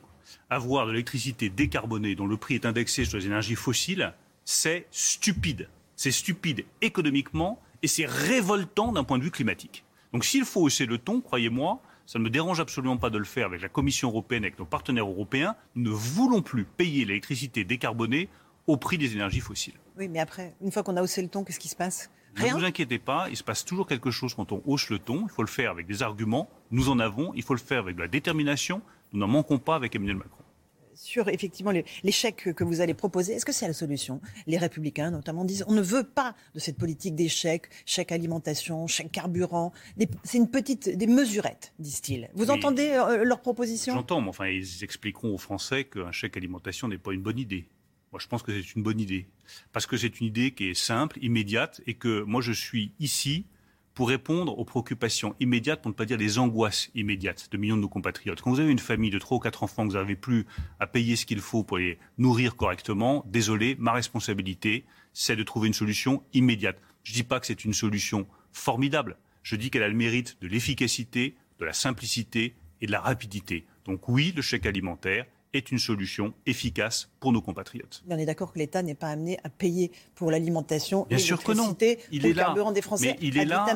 Avoir 0.50 0.86
de 0.86 0.92
l'électricité 0.92 1.48
décarbonée 1.48 2.14
dont 2.14 2.26
le 2.26 2.36
prix 2.36 2.54
est 2.54 2.66
indexé 2.66 3.04
sur 3.04 3.18
les 3.18 3.26
énergies 3.26 3.54
fossiles, 3.54 4.12
c'est 4.44 4.86
stupide. 4.90 5.68
C'est 5.96 6.10
stupide 6.10 6.64
économiquement 6.80 7.60
et 7.82 7.86
c'est 7.86 8.06
révoltant 8.06 8.92
d'un 8.92 9.04
point 9.04 9.18
de 9.18 9.24
vue 9.24 9.30
climatique. 9.30 9.84
Donc 10.12 10.24
s'il 10.24 10.44
faut 10.44 10.60
hausser 10.60 10.86
le 10.86 10.98
ton, 10.98 11.20
croyez-moi, 11.20 11.80
ça 12.06 12.18
ne 12.18 12.24
me 12.24 12.30
dérange 12.30 12.60
absolument 12.60 12.96
pas 12.96 13.10
de 13.10 13.18
le 13.18 13.24
faire 13.24 13.46
avec 13.46 13.62
la 13.62 13.68
Commission 13.68 14.08
européenne, 14.08 14.44
avec 14.44 14.58
nos 14.58 14.64
partenaires 14.64 15.08
européens. 15.08 15.56
Nous 15.76 15.90
ne 15.90 15.96
voulons 15.96 16.42
plus 16.42 16.64
payer 16.64 17.04
l'électricité 17.04 17.64
décarbonée 17.64 18.28
au 18.66 18.76
prix 18.76 18.98
des 18.98 19.12
énergies 19.14 19.40
fossiles. 19.40 19.78
Oui, 19.96 20.08
mais 20.08 20.20
après, 20.20 20.54
une 20.60 20.72
fois 20.72 20.82
qu'on 20.82 20.96
a 20.96 21.02
haussé 21.02 21.22
le 21.22 21.28
ton, 21.28 21.44
qu'est-ce 21.44 21.60
qui 21.60 21.68
se 21.68 21.76
passe? 21.76 22.10
Rien? 22.34 22.54
Ne 22.54 22.60
vous 22.60 22.64
inquiétez 22.64 22.98
pas, 22.98 23.28
il 23.28 23.36
se 23.36 23.44
passe 23.44 23.64
toujours 23.64 23.86
quelque 23.86 24.10
chose 24.10 24.34
quand 24.34 24.52
on 24.52 24.62
hausse 24.64 24.88
le 24.88 24.98
ton. 24.98 25.24
Il 25.24 25.30
faut 25.30 25.42
le 25.42 25.48
faire 25.48 25.70
avec 25.70 25.86
des 25.86 26.02
arguments. 26.02 26.48
Nous 26.70 26.88
en 26.88 26.98
avons. 26.98 27.32
Il 27.34 27.42
faut 27.42 27.54
le 27.54 27.60
faire 27.60 27.80
avec 27.80 27.96
de 27.96 28.00
la 28.00 28.08
détermination. 28.08 28.80
Nous 29.12 29.20
n'en 29.20 29.28
manquons 29.28 29.58
pas 29.58 29.74
avec 29.74 29.94
Emmanuel 29.94 30.16
Macron. 30.16 30.42
Sur 30.94 31.28
effectivement 31.28 31.72
l'échec 32.04 32.54
que 32.54 32.64
vous 32.64 32.80
allez 32.80 32.94
proposer, 32.94 33.32
est-ce 33.34 33.44
que 33.46 33.52
c'est 33.52 33.66
la 33.66 33.72
solution? 33.72 34.20
Les 34.46 34.58
Républicains 34.58 35.10
notamment 35.10 35.44
disent 35.44 35.64
on 35.66 35.72
ne 35.72 35.80
veut 35.80 36.04
pas 36.04 36.34
de 36.54 36.60
cette 36.60 36.76
politique 36.76 37.14
d'échec, 37.14 37.68
chèque 37.86 38.12
alimentation, 38.12 38.86
chèque 38.86 39.10
carburant. 39.10 39.72
C'est 40.22 40.38
une 40.38 40.50
petite 40.50 40.90
des 40.96 41.06
mesurettes, 41.06 41.72
disent-ils. 41.78 42.30
Vous 42.34 42.50
entendez 42.50 42.90
euh, 42.90 43.24
leurs 43.24 43.40
propositions 43.40 43.94
J'entends, 43.94 44.20
mais 44.20 44.28
enfin 44.28 44.48
ils 44.48 44.84
expliqueront 44.84 45.34
aux 45.34 45.38
Français 45.38 45.84
qu'un 45.84 46.12
chèque 46.12 46.36
alimentation 46.36 46.88
n'est 46.88 46.98
pas 46.98 47.12
une 47.12 47.22
bonne 47.22 47.38
idée. 47.38 47.68
Moi, 48.12 48.20
je 48.20 48.28
pense 48.28 48.42
que 48.42 48.52
c'est 48.52 48.74
une 48.74 48.82
bonne 48.82 49.00
idée. 49.00 49.26
Parce 49.72 49.86
que 49.86 49.96
c'est 49.96 50.20
une 50.20 50.26
idée 50.26 50.50
qui 50.52 50.68
est 50.68 50.74
simple, 50.74 51.18
immédiate, 51.22 51.80
et 51.86 51.94
que 51.94 52.22
moi, 52.22 52.42
je 52.42 52.52
suis 52.52 52.92
ici 53.00 53.46
pour 53.94 54.08
répondre 54.08 54.58
aux 54.58 54.64
préoccupations 54.64 55.34
immédiates, 55.40 55.82
pour 55.82 55.90
ne 55.90 55.94
pas 55.94 56.04
dire 56.04 56.18
les 56.18 56.38
angoisses 56.38 56.90
immédiates 56.94 57.48
de 57.50 57.56
millions 57.56 57.76
de 57.76 57.82
nos 57.82 57.88
compatriotes. 57.88 58.40
Quand 58.40 58.50
vous 58.50 58.60
avez 58.60 58.70
une 58.70 58.78
famille 58.78 59.10
de 59.10 59.18
trois 59.18 59.36
ou 59.36 59.40
quatre 59.40 59.62
enfants, 59.62 59.86
que 59.86 59.92
vous 59.92 59.98
n'avez 59.98 60.16
plus 60.16 60.46
à 60.78 60.86
payer 60.86 61.16
ce 61.16 61.26
qu'il 61.26 61.40
faut 61.40 61.62
pour 61.62 61.78
les 61.78 61.98
nourrir 62.18 62.56
correctement, 62.56 63.24
désolé, 63.26 63.76
ma 63.78 63.92
responsabilité, 63.92 64.84
c'est 65.12 65.36
de 65.36 65.42
trouver 65.42 65.68
une 65.68 65.74
solution 65.74 66.22
immédiate. 66.32 66.80
Je 67.04 67.12
ne 67.12 67.16
dis 67.16 67.22
pas 67.22 67.40
que 67.40 67.46
c'est 67.46 67.64
une 67.64 67.74
solution 67.74 68.26
formidable. 68.52 69.16
Je 69.42 69.56
dis 69.56 69.70
qu'elle 69.70 69.82
a 69.82 69.88
le 69.88 69.94
mérite 69.94 70.36
de 70.40 70.48
l'efficacité, 70.48 71.34
de 71.58 71.64
la 71.64 71.72
simplicité 71.72 72.54
et 72.80 72.86
de 72.86 72.92
la 72.92 73.00
rapidité. 73.00 73.66
Donc 73.84 74.08
oui, 74.08 74.32
le 74.34 74.42
chèque 74.42 74.66
alimentaire 74.66 75.26
est 75.52 75.70
une 75.70 75.78
solution 75.78 76.32
efficace 76.46 77.10
pour 77.20 77.32
nos 77.32 77.42
compatriotes. 77.42 78.02
on 78.08 78.18
est 78.18 78.26
d'accord 78.26 78.52
que 78.52 78.58
l'État 78.58 78.82
n'est 78.82 78.94
pas 78.94 79.08
amené 79.08 79.38
à 79.44 79.48
payer 79.48 79.92
pour 80.14 80.30
l'alimentation 80.30 81.06
et 81.10 81.16
l'électricité, 81.16 81.96
pour 81.96 82.28
le 82.28 82.32
carburant 82.34 82.72
des 82.72 82.82
Français 82.82 83.16
il 83.20 83.38
est 83.38 83.44
là. 83.44 83.66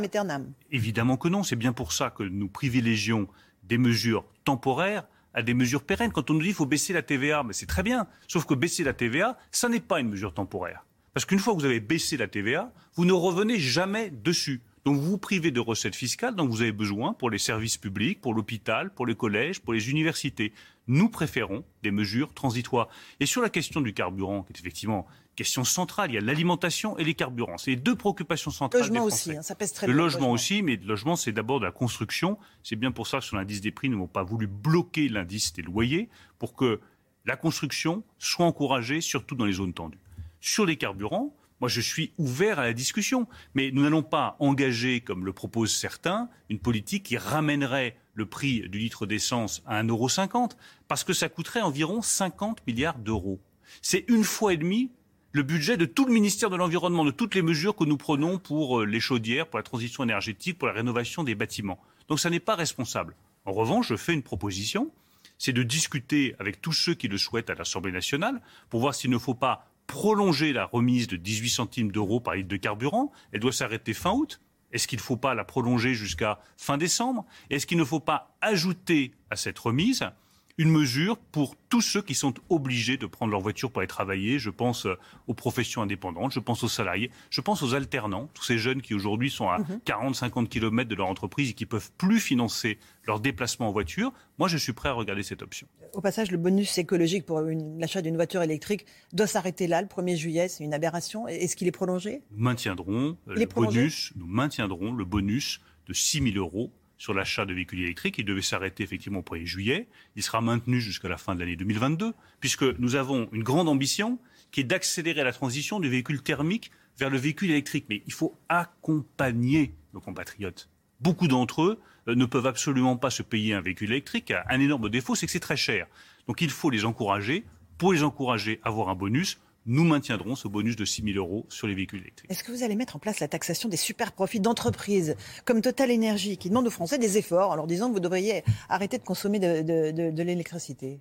Évidemment 0.71 1.16
que 1.16 1.28
non. 1.28 1.42
C'est 1.42 1.56
bien 1.56 1.73
pour 1.73 1.92
ça 1.92 2.11
que 2.11 2.23
nous 2.23 2.49
privilégions 2.49 3.28
des 3.64 3.78
mesures 3.78 4.25
temporaires 4.45 5.06
à 5.35 5.42
des 5.42 5.54
mesures 5.54 5.83
pérennes. 5.83 6.12
Quand 6.12 6.30
on 6.30 6.35
nous 6.35 6.40
dit 6.40 6.47
qu'il 6.47 6.54
faut 6.54 6.66
baisser 6.66 6.92
la 6.92 7.02
TVA, 7.02 7.42
mais 7.42 7.52
c'est 7.52 7.66
très 7.66 7.83
bien. 7.83 8.06
Sauf 8.26 8.47
que 8.47 8.54
baisser 8.54 8.85
la 8.85 8.95
TVA, 8.95 9.38
ça 9.50 9.68
n'est 9.68 9.80
pas 9.80 10.00
une 10.00 10.09
mesure 10.09 10.33
temporaire. 10.33 10.87
Parce 11.12 11.25
qu'une 11.25 11.38
fois 11.38 11.54
que 11.54 11.61
vous 11.61 11.66
avez 11.66 11.80
baissé 11.80 12.16
la 12.16 12.26
TVA, 12.26 12.73
vous 12.95 13.04
ne 13.04 13.12
revenez 13.12 13.59
jamais 13.59 14.11
dessus. 14.11 14.62
Donc 14.86 14.98
vous 14.98 15.10
vous 15.10 15.18
privez 15.18 15.50
de 15.50 15.58
recettes 15.58 15.96
fiscales 15.96 16.36
dont 16.36 16.46
vous 16.46 16.62
avez 16.62 16.70
besoin 16.70 17.12
pour 17.12 17.28
les 17.28 17.38
services 17.38 17.76
publics, 17.76 18.20
pour 18.20 18.34
l'hôpital, 18.34 18.94
pour 18.94 19.04
les 19.04 19.16
collèges, 19.16 19.58
pour 19.58 19.72
les 19.72 19.90
universités. 19.90 20.52
Nous 20.86 21.08
préférons 21.08 21.64
des 21.82 21.90
mesures 21.90 22.32
transitoires. 22.32 22.86
Et 23.18 23.26
sur 23.26 23.42
la 23.42 23.50
question 23.50 23.80
du 23.80 23.92
carburant, 23.92 24.44
qui 24.44 24.52
est 24.52 24.60
effectivement 24.60 25.04
question 25.34 25.64
centrale, 25.64 26.12
il 26.12 26.14
y 26.14 26.18
a 26.18 26.20
l'alimentation 26.20 26.96
et 26.98 27.04
les 27.04 27.14
carburants. 27.14 27.58
C'est 27.58 27.72
les 27.72 27.76
deux 27.76 27.96
préoccupations 27.96 28.52
centrales. 28.52 28.82
Le 28.82 28.86
logement 28.86 29.04
aussi, 29.04 29.36
hein, 29.36 29.42
ça 29.42 29.56
pèse 29.56 29.72
très 29.72 29.88
Le 29.88 29.92
bien, 29.92 30.02
logement, 30.04 30.30
aussi, 30.30 30.62
mais 30.62 30.76
le 30.76 30.86
logement, 30.86 31.16
c'est 31.16 31.32
d'abord 31.32 31.58
de 31.58 31.64
la 31.64 31.72
construction. 31.72 32.38
C'est 32.62 32.76
bien 32.76 32.92
pour 32.92 33.08
ça 33.08 33.18
que 33.18 33.24
sur 33.24 33.36
l'indice 33.36 33.60
des 33.60 33.72
prix, 33.72 33.88
nous 33.88 33.96
n'avons 33.96 34.06
pas 34.06 34.22
voulu 34.22 34.46
bloquer 34.46 35.08
l'indice 35.08 35.52
des 35.52 35.62
loyers 35.62 36.08
pour 36.38 36.54
que 36.54 36.80
la 37.24 37.34
construction 37.34 38.04
soit 38.20 38.46
encouragée, 38.46 39.00
surtout 39.00 39.34
dans 39.34 39.46
les 39.46 39.54
zones 39.54 39.74
tendues. 39.74 39.98
Sur 40.40 40.64
les 40.64 40.76
carburants, 40.76 41.34
moi, 41.60 41.68
je 41.68 41.80
suis 41.80 42.12
ouvert 42.18 42.58
à 42.58 42.64
la 42.64 42.72
discussion, 42.72 43.26
mais 43.54 43.70
nous 43.70 43.82
n'allons 43.82 44.02
pas 44.02 44.36
engager, 44.40 45.00
comme 45.00 45.25
le 45.25 45.32
proposent 45.32 45.75
certains, 45.75 46.28
une 46.50 46.58
politique 46.58 47.04
qui 47.04 47.16
ramènerait 47.16 47.96
le 48.14 48.26
prix 48.26 48.68
du 48.68 48.78
litre 48.78 49.06
d'essence 49.06 49.62
à 49.66 49.82
1,50 49.82 49.88
euro, 49.88 50.48
parce 50.88 51.04
que 51.04 51.12
ça 51.12 51.28
coûterait 51.28 51.62
environ 51.62 52.02
50 52.02 52.66
milliards 52.66 52.98
d'euros. 52.98 53.40
C'est 53.80 54.04
une 54.08 54.25
fois 54.25 54.52
et 54.52 54.56
demie 54.56 54.90
le 55.32 55.42
budget 55.42 55.76
de 55.76 55.84
tout 55.84 56.06
le 56.06 56.12
ministère 56.12 56.48
de 56.48 56.56
l'Environnement, 56.56 57.04
de 57.04 57.10
toutes 57.10 57.34
les 57.34 57.42
mesures 57.42 57.76
que 57.76 57.84
nous 57.84 57.98
prenons 57.98 58.38
pour 58.38 58.80
euh, 58.80 58.86
les 58.86 59.00
chaudières, 59.00 59.46
pour 59.48 59.58
la 59.58 59.62
transition 59.62 60.02
énergétique, 60.02 60.56
pour 60.56 60.68
la 60.68 60.72
rénovation 60.72 61.25
des 61.25 61.34
bâtiments. 61.34 61.78
Donc 62.08 62.20
ça 62.20 62.30
n'est 62.30 62.40
pas 62.40 62.54
responsable. 62.54 63.14
En 63.44 63.52
revanche, 63.52 63.88
je 63.88 63.96
fais 63.96 64.14
une 64.14 64.22
proposition, 64.22 64.90
c'est 65.36 65.52
de 65.52 65.62
discuter 65.62 66.34
avec 66.38 66.62
tous 66.62 66.72
ceux 66.72 66.94
qui 66.94 67.08
le 67.08 67.18
souhaitent 67.18 67.50
à 67.50 67.54
l'Assemblée 67.54 67.92
nationale 67.92 68.40
pour 68.70 68.80
voir 68.80 68.94
s'il 68.94 69.10
ne 69.10 69.18
faut 69.18 69.34
pas 69.34 69.68
prolonger 69.86 70.52
la 70.52 70.66
remise 70.66 71.06
de 71.06 71.16
18 71.16 71.48
centimes 71.48 71.92
d'euros 71.92 72.20
par 72.20 72.34
litre 72.34 72.48
de 72.48 72.56
carburant. 72.56 73.12
Elle 73.32 73.40
doit 73.40 73.52
s'arrêter 73.52 73.94
fin 73.94 74.12
août. 74.12 74.40
Est-ce 74.72 74.88
qu'il 74.88 74.98
ne 74.98 75.02
faut 75.02 75.16
pas 75.16 75.34
la 75.34 75.44
prolonger 75.44 75.94
jusqu'à 75.94 76.40
fin 76.56 76.76
décembre? 76.76 77.24
Est-ce 77.50 77.66
qu'il 77.66 77.78
ne 77.78 77.84
faut 77.84 78.00
pas 78.00 78.36
ajouter 78.40 79.14
à 79.30 79.36
cette 79.36 79.58
remise? 79.58 80.10
Une 80.58 80.70
mesure 80.70 81.18
pour 81.18 81.54
tous 81.68 81.82
ceux 81.82 82.00
qui 82.00 82.14
sont 82.14 82.32
obligés 82.48 82.96
de 82.96 83.06
prendre 83.06 83.30
leur 83.30 83.40
voiture 83.40 83.70
pour 83.70 83.80
aller 83.80 83.88
travailler. 83.88 84.38
Je 84.38 84.48
pense 84.48 84.86
euh, 84.86 84.96
aux 85.26 85.34
professions 85.34 85.82
indépendantes, 85.82 86.32
je 86.32 86.40
pense 86.40 86.62
aux 86.64 86.68
salariés, 86.68 87.10
je 87.30 87.40
pense 87.40 87.62
aux 87.62 87.75
alternants, 87.75 88.30
tous 88.32 88.44
ces 88.44 88.56
jeunes 88.56 88.80
qui 88.80 88.94
aujourd'hui 88.94 89.30
sont 89.30 89.48
à 89.48 89.58
40-50 89.84 90.40
mhm. 90.40 90.48
km 90.48 90.88
de 90.88 90.94
leur 90.94 91.08
entreprise 91.08 91.50
et 91.50 91.52
qui 91.52 91.66
peuvent 91.66 91.90
plus 91.98 92.20
financer 92.20 92.78
leur 93.06 93.20
déplacement 93.20 93.68
en 93.68 93.72
voiture. 93.72 94.12
Moi, 94.38 94.48
je 94.48 94.56
suis 94.56 94.72
prêt 94.72 94.88
à 94.88 94.92
regarder 94.92 95.22
cette 95.22 95.42
option. 95.42 95.66
Au 95.92 96.00
passage, 96.00 96.30
le 96.30 96.38
bonus 96.38 96.78
écologique 96.78 97.26
pour 97.26 97.40
l'achat 97.40 98.02
d'une 98.02 98.16
voiture 98.16 98.42
électrique 98.42 98.86
doit 99.12 99.26
s'arrêter 99.26 99.66
là, 99.66 99.82
le 99.82 99.88
1er 99.88 100.16
juillet. 100.16 100.48
C'est 100.48 100.64
une 100.64 100.75
aberration. 100.75 101.28
Est-ce 101.28 101.56
qu'il 101.56 101.68
est 101.68 101.72
prolongé? 101.72 102.22
Nous 102.32 102.42
maintiendrons 102.42 103.16
euh, 103.28 103.34
le 103.34 103.46
bonus. 103.46 104.12
Nous 104.16 104.26
maintiendrons 104.26 104.92
le 104.92 105.04
bonus 105.04 105.60
de 105.86 105.92
6 105.92 106.32
000 106.32 106.36
euros 106.36 106.72
sur 106.98 107.14
l'achat 107.14 107.44
de 107.44 107.54
véhicules 107.54 107.82
électriques. 107.82 108.18
Il 108.18 108.24
devait 108.24 108.42
s'arrêter 108.42 108.82
effectivement 108.82 109.20
au 109.20 109.22
1er 109.22 109.44
juillet. 109.44 109.88
Il 110.14 110.22
sera 110.22 110.40
maintenu 110.40 110.80
jusqu'à 110.80 111.08
la 111.08 111.16
fin 111.16 111.34
de 111.34 111.40
l'année 111.40 111.56
2022, 111.56 112.12
puisque 112.40 112.64
nous 112.78 112.94
avons 112.94 113.28
une 113.32 113.42
grande 113.42 113.68
ambition 113.68 114.18
qui 114.50 114.60
est 114.60 114.64
d'accélérer 114.64 115.24
la 115.24 115.32
transition 115.32 115.80
du 115.80 115.88
véhicule 115.88 116.22
thermique 116.22 116.70
vers 116.98 117.10
le 117.10 117.18
véhicule 117.18 117.50
électrique. 117.50 117.86
Mais 117.88 118.02
il 118.06 118.12
faut 118.12 118.38
accompagner 118.48 119.74
nos 119.92 120.00
compatriotes. 120.00 120.70
Beaucoup 121.00 121.28
d'entre 121.28 121.62
eux 121.62 121.80
euh, 122.08 122.14
ne 122.14 122.24
peuvent 122.24 122.46
absolument 122.46 122.96
pas 122.96 123.10
se 123.10 123.22
payer 123.22 123.54
un 123.54 123.60
véhicule 123.60 123.90
électrique. 123.92 124.32
Un 124.48 124.60
énorme 124.60 124.88
défaut, 124.88 125.14
c'est 125.14 125.26
que 125.26 125.32
c'est 125.32 125.40
très 125.40 125.56
cher. 125.56 125.86
Donc 126.26 126.40
il 126.40 126.50
faut 126.50 126.70
les 126.70 126.84
encourager. 126.84 127.44
Pour 127.78 127.92
les 127.92 128.02
encourager, 128.02 128.60
avoir 128.62 128.88
un 128.88 128.94
bonus 128.94 129.38
nous 129.66 129.85
maintiendrons 129.85 130.37
ce 130.37 130.49
bonus 130.49 130.76
de 130.76 130.85
6 130.85 131.02
000 131.02 131.16
euros 131.18 131.44
sur 131.49 131.66
les 131.66 131.75
véhicules 131.75 132.00
électriques. 132.00 132.30
Est-ce 132.30 132.44
que 132.44 132.52
vous 132.52 132.62
allez 132.62 132.76
mettre 132.76 132.96
en 132.96 132.99
place 132.99 133.20
la 133.20 133.28
taxation 133.28 133.68
des 133.68 133.76
super 133.76 134.12
profits 134.12 134.40
d'entreprises 134.40 135.16
comme 135.44 135.61
Total 135.61 135.92
Energy 135.92 136.38
qui 136.38 136.49
demandent 136.49 136.68
aux 136.68 136.70
Français 136.70 136.99
des 136.99 137.18
efforts 137.18 137.50
en 137.50 137.56
leur 137.56 137.66
disant 137.66 137.88
que 137.88 137.94
vous 137.94 138.00
devriez 138.00 138.44
arrêter 138.68 138.99
de 138.99 139.02
consommer 139.02 139.38
de, 139.38 140.23
l'électricité? 140.23 141.00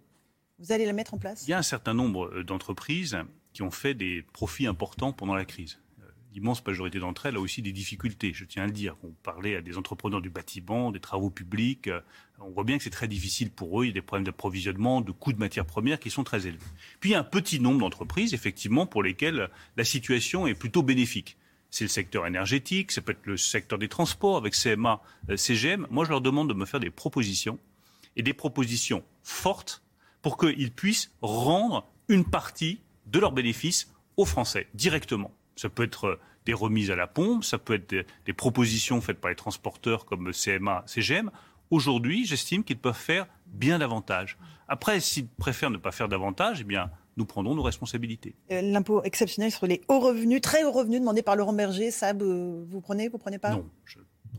Vous 0.59 0.71
allez 0.71 0.85
la 0.85 0.93
mettre 0.93 1.13
en 1.13 1.17
place? 1.17 1.43
Il 1.47 1.51
y 1.51 1.53
a 1.53 1.57
un 1.57 1.63
certain 1.63 1.93
nombre 1.93 2.31
euh, 2.33 2.43
d'entreprises 2.43 3.17
qui 3.53 3.61
ont 3.61 3.71
fait 3.71 3.93
des 3.93 4.23
profits 4.33 4.67
importants 4.67 5.11
pendant 5.11 5.35
la 5.35 5.45
crise 5.45 5.79
l'immense 6.35 6.65
majorité 6.65 6.99
d'entre 6.99 7.25
elles 7.25 7.37
a 7.37 7.39
aussi 7.39 7.61
des 7.61 7.71
difficultés, 7.71 8.33
je 8.33 8.43
tiens 8.43 8.63
à 8.63 8.65
le 8.65 8.73
dire. 8.73 8.97
On 9.03 9.11
parlait 9.23 9.55
à 9.55 9.61
des 9.61 9.77
entrepreneurs 9.77 10.21
du 10.21 10.29
bâtiment, 10.29 10.91
des 10.91 10.99
travaux 10.99 11.29
publics. 11.29 11.87
Euh, 11.87 12.01
on 12.39 12.49
voit 12.49 12.65
bien 12.65 12.77
que 12.77 12.83
c'est 12.83 12.89
très 12.89 13.07
difficile 13.07 13.49
pour 13.49 13.79
eux. 13.81 13.85
Il 13.85 13.87
y 13.87 13.91
a 13.91 13.93
des 13.93 14.01
problèmes 14.01 14.25
d'approvisionnement, 14.25 14.99
de 14.99 15.13
coûts 15.13 15.31
de 15.31 15.39
matières 15.39 15.65
premières 15.65 15.97
qui 15.97 16.09
sont 16.09 16.25
très 16.25 16.45
élevés. 16.45 16.59
Puis 16.99 17.11
il 17.11 17.13
y 17.13 17.15
a 17.15 17.19
un 17.19 17.23
petit 17.23 17.61
nombre 17.61 17.79
d'entreprises, 17.79 18.33
effectivement, 18.33 18.85
pour 18.85 19.01
lesquelles 19.01 19.49
la 19.77 19.85
situation 19.85 20.45
est 20.45 20.55
plutôt 20.55 20.83
bénéfique. 20.83 21.37
C'est 21.71 21.85
le 21.85 21.89
secteur 21.89 22.27
énergétique, 22.27 22.91
ça 22.91 23.01
peut 23.01 23.13
être 23.13 23.25
le 23.25 23.37
secteur 23.37 23.79
des 23.79 23.87
transports 23.87 24.35
avec 24.35 24.55
CMA, 24.55 25.01
euh, 25.29 25.37
CGM. 25.37 25.87
Moi, 25.89 26.03
je 26.03 26.09
leur 26.09 26.21
demande 26.21 26.49
de 26.49 26.53
me 26.53 26.65
faire 26.65 26.81
des 26.81 26.89
propositions 26.89 27.59
et 28.17 28.23
des 28.23 28.33
propositions 28.33 29.03
fortes 29.23 29.83
pour 30.21 30.37
qu'ils 30.37 30.71
puissent 30.71 31.11
rendre 31.21 31.87
une 32.09 32.25
partie 32.25 32.81
de 33.05 33.19
leurs 33.19 33.31
bénéfices 33.31 33.93
aux 34.17 34.25
Français 34.25 34.67
directement. 34.73 35.31
Ça 35.55 35.69
peut 35.69 35.83
être 35.83 36.05
euh, 36.05 36.19
des 36.45 36.53
remises 36.53 36.91
à 36.91 36.95
la 36.95 37.07
pompe, 37.07 37.43
ça 37.43 37.57
peut 37.57 37.73
être 37.73 38.05
des, 38.25 38.33
propositions 38.33 39.01
faites 39.01 39.19
par 39.19 39.29
les 39.29 39.35
transporteurs 39.35 40.05
comme 40.05 40.31
CMA, 40.31 40.83
CGM. 40.85 41.31
Aujourd'hui, 41.71 42.25
j'estime 42.25 42.63
qu'ils 42.63 42.77
peuvent 42.77 42.95
faire 42.95 43.27
bien 43.47 43.79
davantage. 43.79 44.37
Après, 44.67 44.99
s'ils 44.99 45.27
préfèrent 45.27 45.71
ne 45.71 45.77
pas 45.77 45.91
faire 45.91 46.07
davantage, 46.07 46.59
eh 46.61 46.63
bien, 46.63 46.91
nous 47.17 47.25
prendrons 47.25 47.55
nos 47.55 47.63
responsabilités. 47.63 48.35
Euh, 48.51 48.61
l'impôt 48.61 49.01
exceptionnel 49.03 49.51
sur 49.51 49.65
les 49.65 49.81
hauts 49.87 49.99
revenus, 49.99 50.41
très 50.41 50.63
hauts 50.63 50.71
revenus 50.71 50.99
demandé 50.99 51.23
par 51.23 51.35
Laurent 51.35 51.53
Berger, 51.53 51.89
ça, 51.89 52.13
vous 52.13 52.81
prenez, 52.81 53.09
vous 53.09 53.17
prenez 53.17 53.39
pas? 53.39 53.51
Non. 53.51 53.67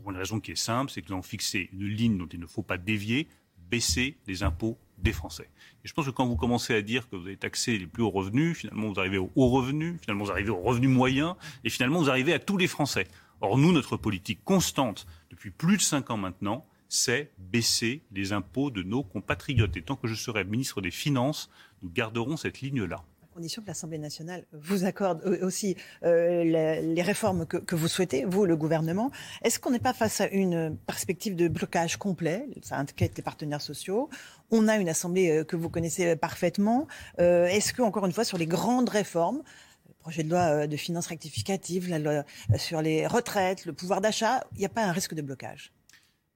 pour 0.01 0.11
une 0.11 0.17
raison 0.17 0.39
qui 0.39 0.51
est 0.51 0.55
simple, 0.55 0.91
c'est 0.91 1.01
que 1.01 1.07
nous 1.09 1.15
avons 1.15 1.23
fixé 1.23 1.69
une 1.73 1.87
ligne 1.87 2.17
dont 2.17 2.27
il 2.27 2.39
ne 2.39 2.47
faut 2.47 2.63
pas 2.63 2.77
dévier, 2.77 3.27
baisser 3.69 4.17
les 4.27 4.43
impôts 4.43 4.77
des 4.97 5.13
Français. 5.13 5.49
Et 5.83 5.87
je 5.87 5.93
pense 5.93 6.05
que 6.05 6.11
quand 6.11 6.25
vous 6.25 6.35
commencez 6.35 6.73
à 6.73 6.81
dire 6.81 7.09
que 7.09 7.15
vous 7.15 7.25
avez 7.25 7.37
taxé 7.37 7.77
les 7.77 7.87
plus 7.87 8.03
hauts 8.03 8.09
revenus, 8.09 8.57
finalement 8.57 8.89
vous 8.89 8.99
arrivez 8.99 9.17
aux 9.17 9.31
hauts 9.35 9.49
revenus, 9.49 9.99
finalement 10.01 10.25
vous 10.25 10.31
arrivez 10.31 10.49
aux 10.49 10.61
revenus 10.61 10.89
moyens, 10.89 11.35
et 11.63 11.69
finalement 11.69 11.99
vous 11.99 12.09
arrivez 12.09 12.33
à 12.33 12.39
tous 12.39 12.57
les 12.57 12.67
Français. 12.67 13.07
Or 13.41 13.57
nous, 13.57 13.71
notre 13.71 13.97
politique 13.97 14.43
constante 14.43 15.05
depuis 15.29 15.51
plus 15.51 15.77
de 15.77 15.81
cinq 15.81 16.09
ans 16.09 16.17
maintenant, 16.17 16.65
c'est 16.89 17.31
baisser 17.37 18.01
les 18.11 18.33
impôts 18.33 18.71
de 18.71 18.81
nos 18.81 19.03
compatriotes. 19.03 19.75
Et 19.77 19.81
tant 19.81 19.95
que 19.95 20.07
je 20.07 20.15
serai 20.15 20.43
ministre 20.43 20.81
des 20.81 20.91
Finances, 20.91 21.49
nous 21.83 21.89
garderons 21.89 22.37
cette 22.37 22.61
ligne-là 22.61 23.03
condition 23.37 23.61
que 23.61 23.67
l'Assemblée 23.67 23.99
nationale 23.99 24.47
vous 24.51 24.83
accorde 24.85 25.23
aussi 25.43 25.75
euh, 26.03 26.43
les, 26.43 27.01
réformes 27.03 27.45
que, 27.45 27.75
vous 27.75 27.87
souhaitez, 27.87 28.25
vous, 28.25 28.45
le 28.45 28.55
gouvernement. 28.55 29.11
Est-ce 29.43 29.59
qu'on 29.59 29.69
n'est 29.69 29.77
pas 29.77 29.93
face 29.93 30.21
à 30.21 30.27
une 30.29 30.75
perspective 30.75 31.35
de 31.35 31.47
blocage 31.47 31.97
complet? 31.97 32.47
Ça 32.63 32.77
inquiète 32.79 33.15
les 33.15 33.21
partenaires 33.21 33.61
sociaux. 33.61 34.09
On 34.49 34.67
a 34.67 34.77
une 34.77 34.89
Assemblée 34.89 35.29
euh, 35.29 35.43
que 35.43 35.55
vous 35.55 35.69
connaissez 35.69 36.15
parfaitement. 36.15 36.87
Euh, 37.19 37.45
est-ce 37.45 37.73
que, 37.73 37.83
encore 37.83 38.07
une 38.07 38.11
fois, 38.11 38.23
sur 38.23 38.39
les 38.39 38.47
grandes 38.47 38.89
réformes, 38.89 39.43
le 39.87 39.93
projet 39.99 40.23
de 40.23 40.31
loi 40.31 40.65
de 40.65 40.77
finances 40.77 41.05
rectificative, 41.05 41.89
la 41.89 41.99
loi 41.99 42.23
sur 42.57 42.81
les 42.81 43.05
retraites, 43.05 43.67
le 43.67 43.73
pouvoir 43.73 44.01
d'achat, 44.01 44.43
il 44.53 44.59
n'y 44.59 44.65
a 44.65 44.69
pas 44.69 44.83
un 44.83 44.91
risque 44.91 45.13
de 45.13 45.21
blocage? 45.21 45.71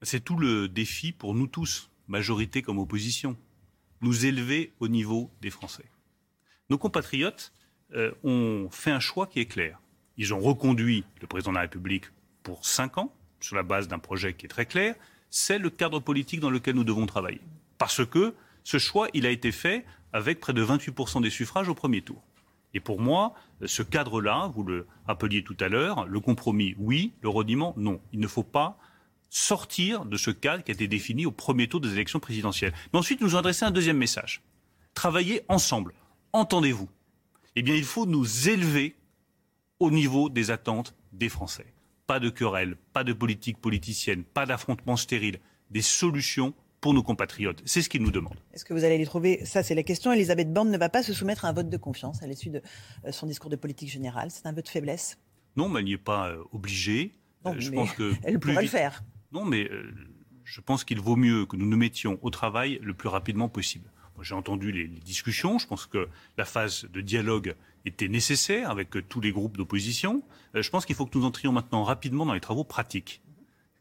C'est 0.03 0.23
tout 0.23 0.37
le 0.37 0.69
défi 0.69 1.13
pour 1.13 1.33
nous 1.33 1.47
tous, 1.47 1.89
majorité 2.07 2.61
comme 2.61 2.77
opposition, 2.77 3.35
nous 4.01 4.27
élever 4.27 4.71
au 4.79 4.87
niveau 4.87 5.31
des 5.41 5.49
Français 5.49 5.90
nos 6.71 6.77
compatriotes 6.77 7.51
euh, 7.95 8.11
ont 8.23 8.69
fait 8.71 8.91
un 8.91 9.01
choix 9.01 9.27
qui 9.27 9.41
est 9.41 9.45
clair. 9.45 9.79
Ils 10.17 10.33
ont 10.33 10.39
reconduit 10.39 11.03
le 11.19 11.27
président 11.27 11.51
de 11.51 11.55
la 11.55 11.61
République 11.61 12.05
pour 12.43 12.65
cinq 12.65 12.97
ans, 12.97 13.13
sur 13.41 13.57
la 13.57 13.63
base 13.63 13.89
d'un 13.89 13.99
projet 13.99 14.33
qui 14.33 14.45
est 14.45 14.49
très 14.49 14.65
clair. 14.65 14.95
C'est 15.29 15.59
le 15.59 15.69
cadre 15.69 15.99
politique 15.99 16.39
dans 16.39 16.49
lequel 16.49 16.75
nous 16.75 16.85
devons 16.85 17.05
travailler. 17.05 17.41
Parce 17.77 18.05
que 18.05 18.33
ce 18.63 18.77
choix, 18.77 19.09
il 19.13 19.25
a 19.25 19.31
été 19.31 19.51
fait 19.51 19.85
avec 20.13 20.39
près 20.39 20.53
de 20.53 20.63
28% 20.63 21.21
des 21.21 21.29
suffrages 21.29 21.67
au 21.67 21.75
premier 21.75 22.01
tour. 22.01 22.23
Et 22.73 22.79
pour 22.79 23.01
moi, 23.01 23.33
ce 23.65 23.83
cadre-là, 23.83 24.49
vous 24.55 24.63
le 24.63 24.87
rappeliez 25.05 25.43
tout 25.43 25.57
à 25.59 25.67
l'heure, 25.67 26.05
le 26.05 26.19
compromis, 26.21 26.75
oui, 26.77 27.11
le 27.21 27.27
rediment, 27.27 27.73
non. 27.75 27.99
Il 28.13 28.19
ne 28.21 28.27
faut 28.27 28.43
pas 28.43 28.77
sortir 29.29 30.05
de 30.05 30.15
ce 30.15 30.31
cadre 30.31 30.63
qui 30.63 30.71
a 30.71 30.73
été 30.73 30.87
défini 30.87 31.25
au 31.25 31.31
premier 31.31 31.67
tour 31.67 31.81
des 31.81 31.91
élections 31.91 32.19
présidentielles. 32.21 32.73
Mais 32.93 32.99
ensuite, 32.99 33.19
nous 33.19 33.35
adresser 33.35 33.65
un 33.65 33.71
deuxième 33.71 33.97
message. 33.97 34.41
Travailler 34.93 35.41
ensemble 35.49 35.93
entendez-vous? 36.33 36.89
Eh 37.55 37.61
bien, 37.61 37.75
il 37.75 37.83
faut 37.83 38.05
nous 38.05 38.49
élever 38.49 38.95
au 39.79 39.91
niveau 39.91 40.29
des 40.29 40.51
attentes 40.51 40.95
des 41.11 41.29
Français. 41.29 41.73
Pas 42.07 42.19
de 42.19 42.29
querelles, 42.29 42.77
pas 42.93 43.03
de 43.03 43.13
politique 43.13 43.57
politicienne, 43.57 44.23
pas 44.23 44.45
d'affrontements 44.45 44.97
stériles, 44.97 45.39
des 45.69 45.81
solutions 45.81 46.53
pour 46.79 46.93
nos 46.93 47.03
compatriotes. 47.03 47.61
C'est 47.65 47.81
ce 47.81 47.89
qu'ils 47.89 48.01
nous 48.01 48.11
demandent. 48.11 48.39
Est-ce 48.53 48.65
que 48.65 48.73
vous 48.73 48.83
allez 48.83 48.97
les 48.97 49.05
trouver? 49.05 49.45
Ça, 49.45 49.63
c'est 49.63 49.75
la 49.75 49.83
question. 49.83 50.11
Elisabeth 50.11 50.51
Borne 50.51 50.71
ne 50.71 50.77
va 50.77 50.89
pas 50.89 51.03
se 51.03 51.13
soumettre 51.13 51.45
à 51.45 51.49
un 51.49 51.53
vote 51.53 51.69
de 51.69 51.77
confiance 51.77 52.23
à 52.23 52.27
l'issue 52.27 52.49
de 52.49 52.61
euh, 53.05 53.11
son 53.11 53.27
discours 53.27 53.49
de 53.49 53.55
politique 53.55 53.89
générale. 53.89 54.31
C'est 54.31 54.45
un 54.47 54.53
vote 54.53 54.65
de 54.65 54.69
faiblesse 54.69 55.19
Non, 55.55 55.69
mais 55.69 55.79
elle 55.79 55.85
n'y 55.85 55.93
est 55.93 55.97
pas 55.97 56.29
euh, 56.29 56.43
obligée. 56.51 57.13
Euh, 57.45 57.53
je 57.57 57.71
pense 57.71 57.93
que 57.93 58.13
elle 58.23 58.39
pourrait 58.39 58.63
le 58.63 58.67
faire. 58.67 59.03
Non, 59.31 59.45
mais 59.45 59.69
je 60.43 60.61
pense 60.61 60.83
qu'il 60.83 60.99
vaut 60.99 61.15
mieux 61.15 61.45
que 61.45 61.55
nous 61.55 61.65
nous 61.65 61.77
mettions 61.77 62.19
au 62.21 62.29
travail 62.29 62.79
le 62.81 62.93
plus 62.93 63.09
rapidement 63.09 63.47
possible 63.47 63.89
J'ai 64.21 64.35
entendu 64.35 64.71
les, 64.71 64.87
discussions. 64.87 65.59
Je 65.59 65.67
pense 65.67 65.85
que 65.85 66.07
la 66.37 66.45
phase 66.45 66.85
de 66.91 67.01
dialogue 67.01 67.55
était 67.85 68.07
nécessaire 68.07 68.69
avec 68.69 68.89
tous 69.07 69.21
les 69.21 69.31
groupes 69.31 69.57
d'opposition. 69.57 70.23
je 70.53 70.69
pense 70.69 70.85
qu'il 70.85 70.95
faut 70.95 71.05
que 71.05 71.17
nous 71.17 71.25
entrions 71.25 71.51
maintenant 71.51 71.83
rapidement 71.83 72.25
dans 72.25 72.33
les 72.33 72.39
travaux 72.39 72.63
pratiques 72.63 73.21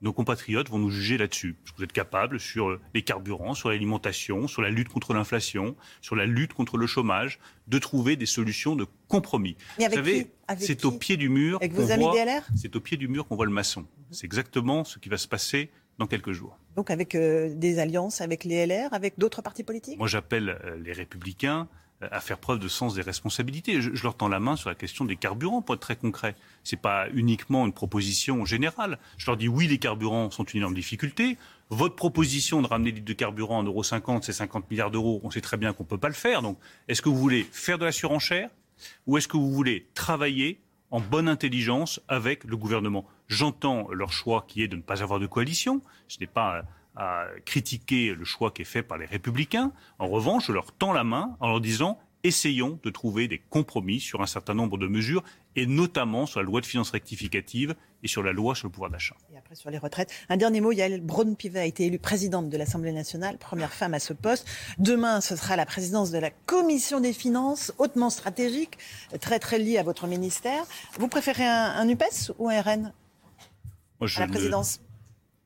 nos 0.02 0.12
compatriotes 0.12 0.70
vont 0.70 0.78
nous 0.78 0.90
juger 0.90 1.18
là-dessus. 1.18 1.56
Vous 1.76 1.84
êtes 1.84 1.92
capables 1.92 2.40
sur 2.40 2.78
les 2.94 3.02
carburants, 3.02 3.54
sur 3.54 3.68
l'alimentation, 3.70 4.48
sur 4.48 4.62
la 4.62 4.70
lutte 4.70 4.88
contre 4.88 5.12
l'inflation, 5.12 5.76
sur 6.00 6.16
la 6.16 6.26
lutte 6.26 6.54
contre 6.54 6.78
le 6.78 6.86
chômage, 6.86 7.38
de 7.68 7.78
trouver 7.78 8.16
des 8.16 8.26
solutions 8.26 8.76
de 8.76 8.86
compromis. 9.08 9.56
vous 9.78 9.90
savez, 9.90 10.30
c'est 10.58 10.84
au 10.84 10.92
pied 10.92 11.16
du 11.16 11.28
mur. 11.28 11.58
Avec 11.58 11.72
vos 11.72 11.90
amis 11.90 12.04
DLR 12.04 12.42
C'est 12.56 12.74
au 12.76 12.80
pied 12.80 12.96
du 12.96 13.08
mur 13.08 13.26
qu'on 13.26 13.36
voit 13.36 13.46
le 13.46 13.52
maçon. 13.52 13.86
C'est 14.10 14.24
exactement 14.24 14.84
ce 14.84 14.98
qui 14.98 15.08
va 15.08 15.18
se 15.18 15.28
passer 15.28 15.70
dans 15.98 16.06
quelques 16.06 16.32
jours. 16.32 16.58
Donc 16.76 16.90
avec 16.90 17.14
euh, 17.14 17.52
des 17.54 17.78
alliances 17.78 18.20
avec 18.20 18.44
les 18.44 18.66
LR, 18.66 18.92
avec 18.92 19.18
d'autres 19.18 19.42
partis 19.42 19.64
politiques? 19.64 19.98
Moi 19.98 20.08
j'appelle 20.08 20.58
euh, 20.64 20.76
les 20.82 20.92
républicains 20.92 21.68
à 22.10 22.20
faire 22.20 22.38
preuve 22.38 22.58
de 22.58 22.68
sens 22.68 22.94
des 22.94 23.02
responsabilités. 23.02 23.80
Je, 23.82 24.02
leur 24.02 24.16
tends 24.16 24.28
la 24.28 24.40
main 24.40 24.56
sur 24.56 24.68
la 24.68 24.74
question 24.74 25.04
des 25.04 25.16
carburants, 25.16 25.62
pour 25.62 25.74
être 25.74 25.80
très 25.80 25.96
concret. 25.96 26.34
Ce 26.64 26.74
n'est 26.74 26.80
pas 26.80 27.08
uniquement 27.12 27.66
une 27.66 27.72
proposition 27.72 28.44
générale. 28.44 28.98
Je 29.18 29.26
leur 29.26 29.36
dis 29.36 29.48
oui, 29.48 29.66
les 29.66 29.78
carburants 29.78 30.30
sont 30.30 30.44
une 30.44 30.58
énorme 30.58 30.74
difficulté. 30.74 31.36
Votre 31.68 31.96
proposition 31.96 32.62
de 32.62 32.66
ramener 32.66 32.90
litres 32.90 33.04
de 33.04 33.12
carburant 33.12 33.58
en 33.58 33.62
euros 33.62 33.82
50, 33.82 34.24
c'est 34.24 34.32
50 34.32 34.70
milliards 34.70 34.90
d'euros. 34.90 35.20
On 35.24 35.30
sait 35.30 35.40
très 35.40 35.56
bien 35.56 35.72
qu'on 35.72 35.84
ne 35.84 35.88
peut 35.88 35.98
pas 35.98 36.08
le 36.08 36.14
faire. 36.14 36.42
Donc, 36.42 36.58
est-ce 36.88 37.02
que 37.02 37.08
vous 37.08 37.18
voulez 37.18 37.46
faire 37.52 37.78
de 37.78 37.84
la 37.84 37.92
surenchère 37.92 38.50
ou 39.06 39.18
est-ce 39.18 39.28
que 39.28 39.36
vous 39.36 39.52
voulez 39.52 39.86
travailler 39.94 40.58
en 40.90 41.00
bonne 41.00 41.28
intelligence 41.28 42.00
avec 42.08 42.44
le 42.44 42.56
gouvernement? 42.56 43.04
J'entends 43.30 43.88
leur 43.92 44.12
choix 44.12 44.44
qui 44.46 44.62
est 44.62 44.68
de 44.68 44.76
ne 44.76 44.82
pas 44.82 45.02
avoir 45.02 45.20
de 45.20 45.26
coalition. 45.26 45.80
Ce 46.08 46.18
n'est 46.20 46.26
pas 46.26 46.64
à 46.96 47.26
critiquer 47.46 48.12
le 48.12 48.24
choix 48.24 48.50
qui 48.50 48.62
est 48.62 48.66
fait 48.66 48.82
par 48.82 48.98
les 48.98 49.06
républicains. 49.06 49.72
En 50.00 50.08
revanche, 50.08 50.48
je 50.48 50.52
leur 50.52 50.72
tends 50.72 50.92
la 50.92 51.04
main 51.04 51.36
en 51.38 51.48
leur 51.48 51.60
disant 51.60 51.98
essayons 52.24 52.78
de 52.82 52.90
trouver 52.90 53.28
des 53.28 53.38
compromis 53.38 54.00
sur 54.00 54.20
un 54.20 54.26
certain 54.26 54.54
nombre 54.54 54.78
de 54.78 54.86
mesures, 54.86 55.22
et 55.56 55.66
notamment 55.66 56.26
sur 56.26 56.40
la 56.40 56.46
loi 56.46 56.60
de 56.60 56.66
finances 56.66 56.90
rectificative 56.90 57.74
et 58.02 58.08
sur 58.08 58.22
la 58.22 58.32
loi 58.32 58.54
sur 58.54 58.68
le 58.68 58.72
pouvoir 58.72 58.90
d'achat. 58.90 59.16
Et 59.32 59.38
après 59.38 59.54
sur 59.54 59.70
les 59.70 59.78
retraites. 59.78 60.12
Un 60.28 60.36
dernier 60.36 60.60
mot, 60.60 60.72
Yael 60.72 61.00
Braun-Pivet 61.00 61.60
a 61.60 61.64
été 61.64 61.86
élue 61.86 61.98
présidente 61.98 62.48
de 62.48 62.56
l'Assemblée 62.56 62.92
nationale, 62.92 63.36
première 63.38 63.72
femme 63.72 63.94
à 63.94 63.98
ce 63.98 64.12
poste. 64.12 64.46
Demain, 64.78 65.20
ce 65.20 65.36
sera 65.36 65.56
la 65.56 65.66
présidence 65.66 66.10
de 66.10 66.18
la 66.18 66.30
Commission 66.30 67.00
des 67.00 67.12
finances, 67.12 67.72
hautement 67.78 68.10
stratégique, 68.10 68.78
très 69.20 69.38
très 69.38 69.58
liée 69.58 69.78
à 69.78 69.82
votre 69.82 70.06
ministère. 70.06 70.64
Vous 70.98 71.08
préférez 71.08 71.46
un, 71.46 71.88
UPES 71.88 72.32
ou 72.38 72.48
un 72.48 72.60
RN 72.60 72.92
à 74.00 74.20
la 74.20 74.26
présidence 74.26 74.80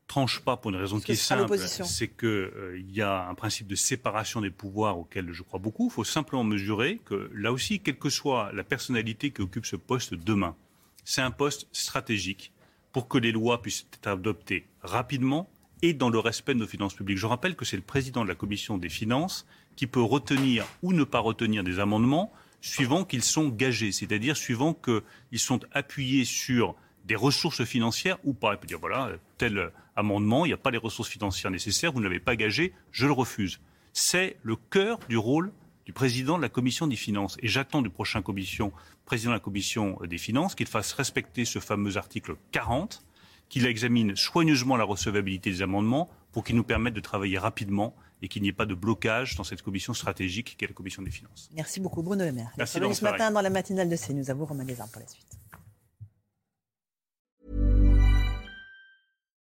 tranche 0.06 0.40
pas 0.40 0.56
pour 0.56 0.70
une 0.70 0.76
raison 0.76 1.00
qui 1.00 1.12
est 1.12 1.16
simple, 1.16 1.56
c'est 1.58 2.08
qu'il 2.08 2.28
euh, 2.28 2.82
y 2.88 3.00
a 3.00 3.26
un 3.26 3.34
principe 3.34 3.66
de 3.66 3.74
séparation 3.74 4.40
des 4.40 4.50
pouvoirs 4.50 4.98
auquel 4.98 5.32
je 5.32 5.42
crois 5.42 5.58
beaucoup. 5.58 5.88
Il 5.90 5.92
faut 5.92 6.04
simplement 6.04 6.44
mesurer 6.44 7.00
que 7.04 7.30
là 7.34 7.52
aussi, 7.52 7.80
quelle 7.80 7.98
que 7.98 8.10
soit 8.10 8.52
la 8.52 8.64
personnalité 8.64 9.30
qui 9.30 9.42
occupe 9.42 9.66
ce 9.66 9.76
poste 9.76 10.14
demain, 10.14 10.56
c'est 11.04 11.22
un 11.22 11.30
poste 11.30 11.68
stratégique 11.72 12.52
pour 12.92 13.08
que 13.08 13.18
les 13.18 13.32
lois 13.32 13.60
puissent 13.60 13.86
être 13.94 14.06
adoptées 14.06 14.66
rapidement 14.82 15.50
et 15.82 15.94
dans 15.94 16.10
le 16.10 16.18
respect 16.18 16.54
de 16.54 16.60
nos 16.60 16.66
finances 16.66 16.94
publiques. 16.94 17.18
Je 17.18 17.26
rappelle 17.26 17.56
que 17.56 17.64
c'est 17.64 17.76
le 17.76 17.82
président 17.82 18.22
de 18.22 18.28
la 18.28 18.34
commission 18.34 18.78
des 18.78 18.88
finances 18.88 19.46
qui 19.76 19.86
peut 19.86 20.02
retenir 20.02 20.64
ou 20.82 20.92
ne 20.92 21.04
pas 21.04 21.18
retenir 21.18 21.64
des 21.64 21.80
amendements 21.80 22.32
suivant 22.60 23.04
qu'ils 23.04 23.24
sont 23.24 23.48
gagés, 23.48 23.92
c'est-à-dire 23.92 24.36
suivant 24.36 24.72
qu'ils 24.72 25.38
sont 25.38 25.60
appuyés 25.72 26.24
sur 26.24 26.76
des 27.04 27.16
ressources 27.16 27.64
financières 27.64 28.18
ou 28.24 28.34
pas. 28.34 28.54
Il 28.54 28.58
peut 28.58 28.66
dire 28.66 28.78
voilà, 28.78 29.10
tel 29.38 29.70
amendement, 29.96 30.44
il 30.44 30.48
n'y 30.48 30.54
a 30.54 30.58
pas 30.58 30.70
les 30.70 30.78
ressources 30.78 31.08
financières 31.08 31.50
nécessaires, 31.50 31.92
vous 31.92 32.00
ne 32.00 32.04
l'avez 32.04 32.20
pas 32.20 32.36
gagé, 32.36 32.72
je 32.90 33.06
le 33.06 33.12
refuse. 33.12 33.60
C'est 33.92 34.36
le 34.42 34.56
cœur 34.56 34.98
du 35.08 35.16
rôle 35.16 35.52
du 35.86 35.92
président 35.92 36.36
de 36.36 36.42
la 36.42 36.48
commission 36.48 36.86
des 36.86 36.96
finances. 36.96 37.36
Et 37.40 37.48
j'attends 37.48 37.82
du 37.82 37.90
prochain 37.90 38.22
commission, 38.22 38.72
président 39.04 39.30
de 39.30 39.36
la 39.36 39.40
commission 39.40 39.98
des 40.08 40.18
finances 40.18 40.54
qu'il 40.54 40.66
fasse 40.66 40.92
respecter 40.92 41.44
ce 41.44 41.58
fameux 41.58 41.96
article 41.96 42.36
40, 42.52 43.04
qu'il 43.48 43.66
examine 43.66 44.16
soigneusement 44.16 44.76
la 44.76 44.84
recevabilité 44.84 45.50
des 45.50 45.62
amendements 45.62 46.08
pour 46.32 46.42
qu'il 46.42 46.56
nous 46.56 46.64
permette 46.64 46.94
de 46.94 47.00
travailler 47.00 47.38
rapidement 47.38 47.94
et 48.22 48.28
qu'il 48.28 48.42
n'y 48.42 48.48
ait 48.48 48.52
pas 48.52 48.66
de 48.66 48.74
blocage 48.74 49.36
dans 49.36 49.44
cette 49.44 49.60
commission 49.60 49.92
stratégique 49.92 50.56
qu'est 50.58 50.66
la 50.66 50.72
commission 50.72 51.02
des 51.02 51.10
finances. 51.10 51.50
Merci 51.54 51.78
beaucoup 51.80 52.02
Bruno 52.02 52.24
Le 52.24 52.32
Maire. 52.32 52.50
Merci 52.56 52.78
ce 52.80 53.04
matin 53.04 53.30
dans 53.30 53.42
la 53.42 53.50
matinale 53.50 53.88
de 53.90 53.96
CNews. 53.96 54.30
À 54.30 54.34
vous 54.34 54.46
Romain 54.46 54.64
Lézard 54.64 54.88
pour 54.88 55.02
la 55.02 55.06
suite. 55.08 55.26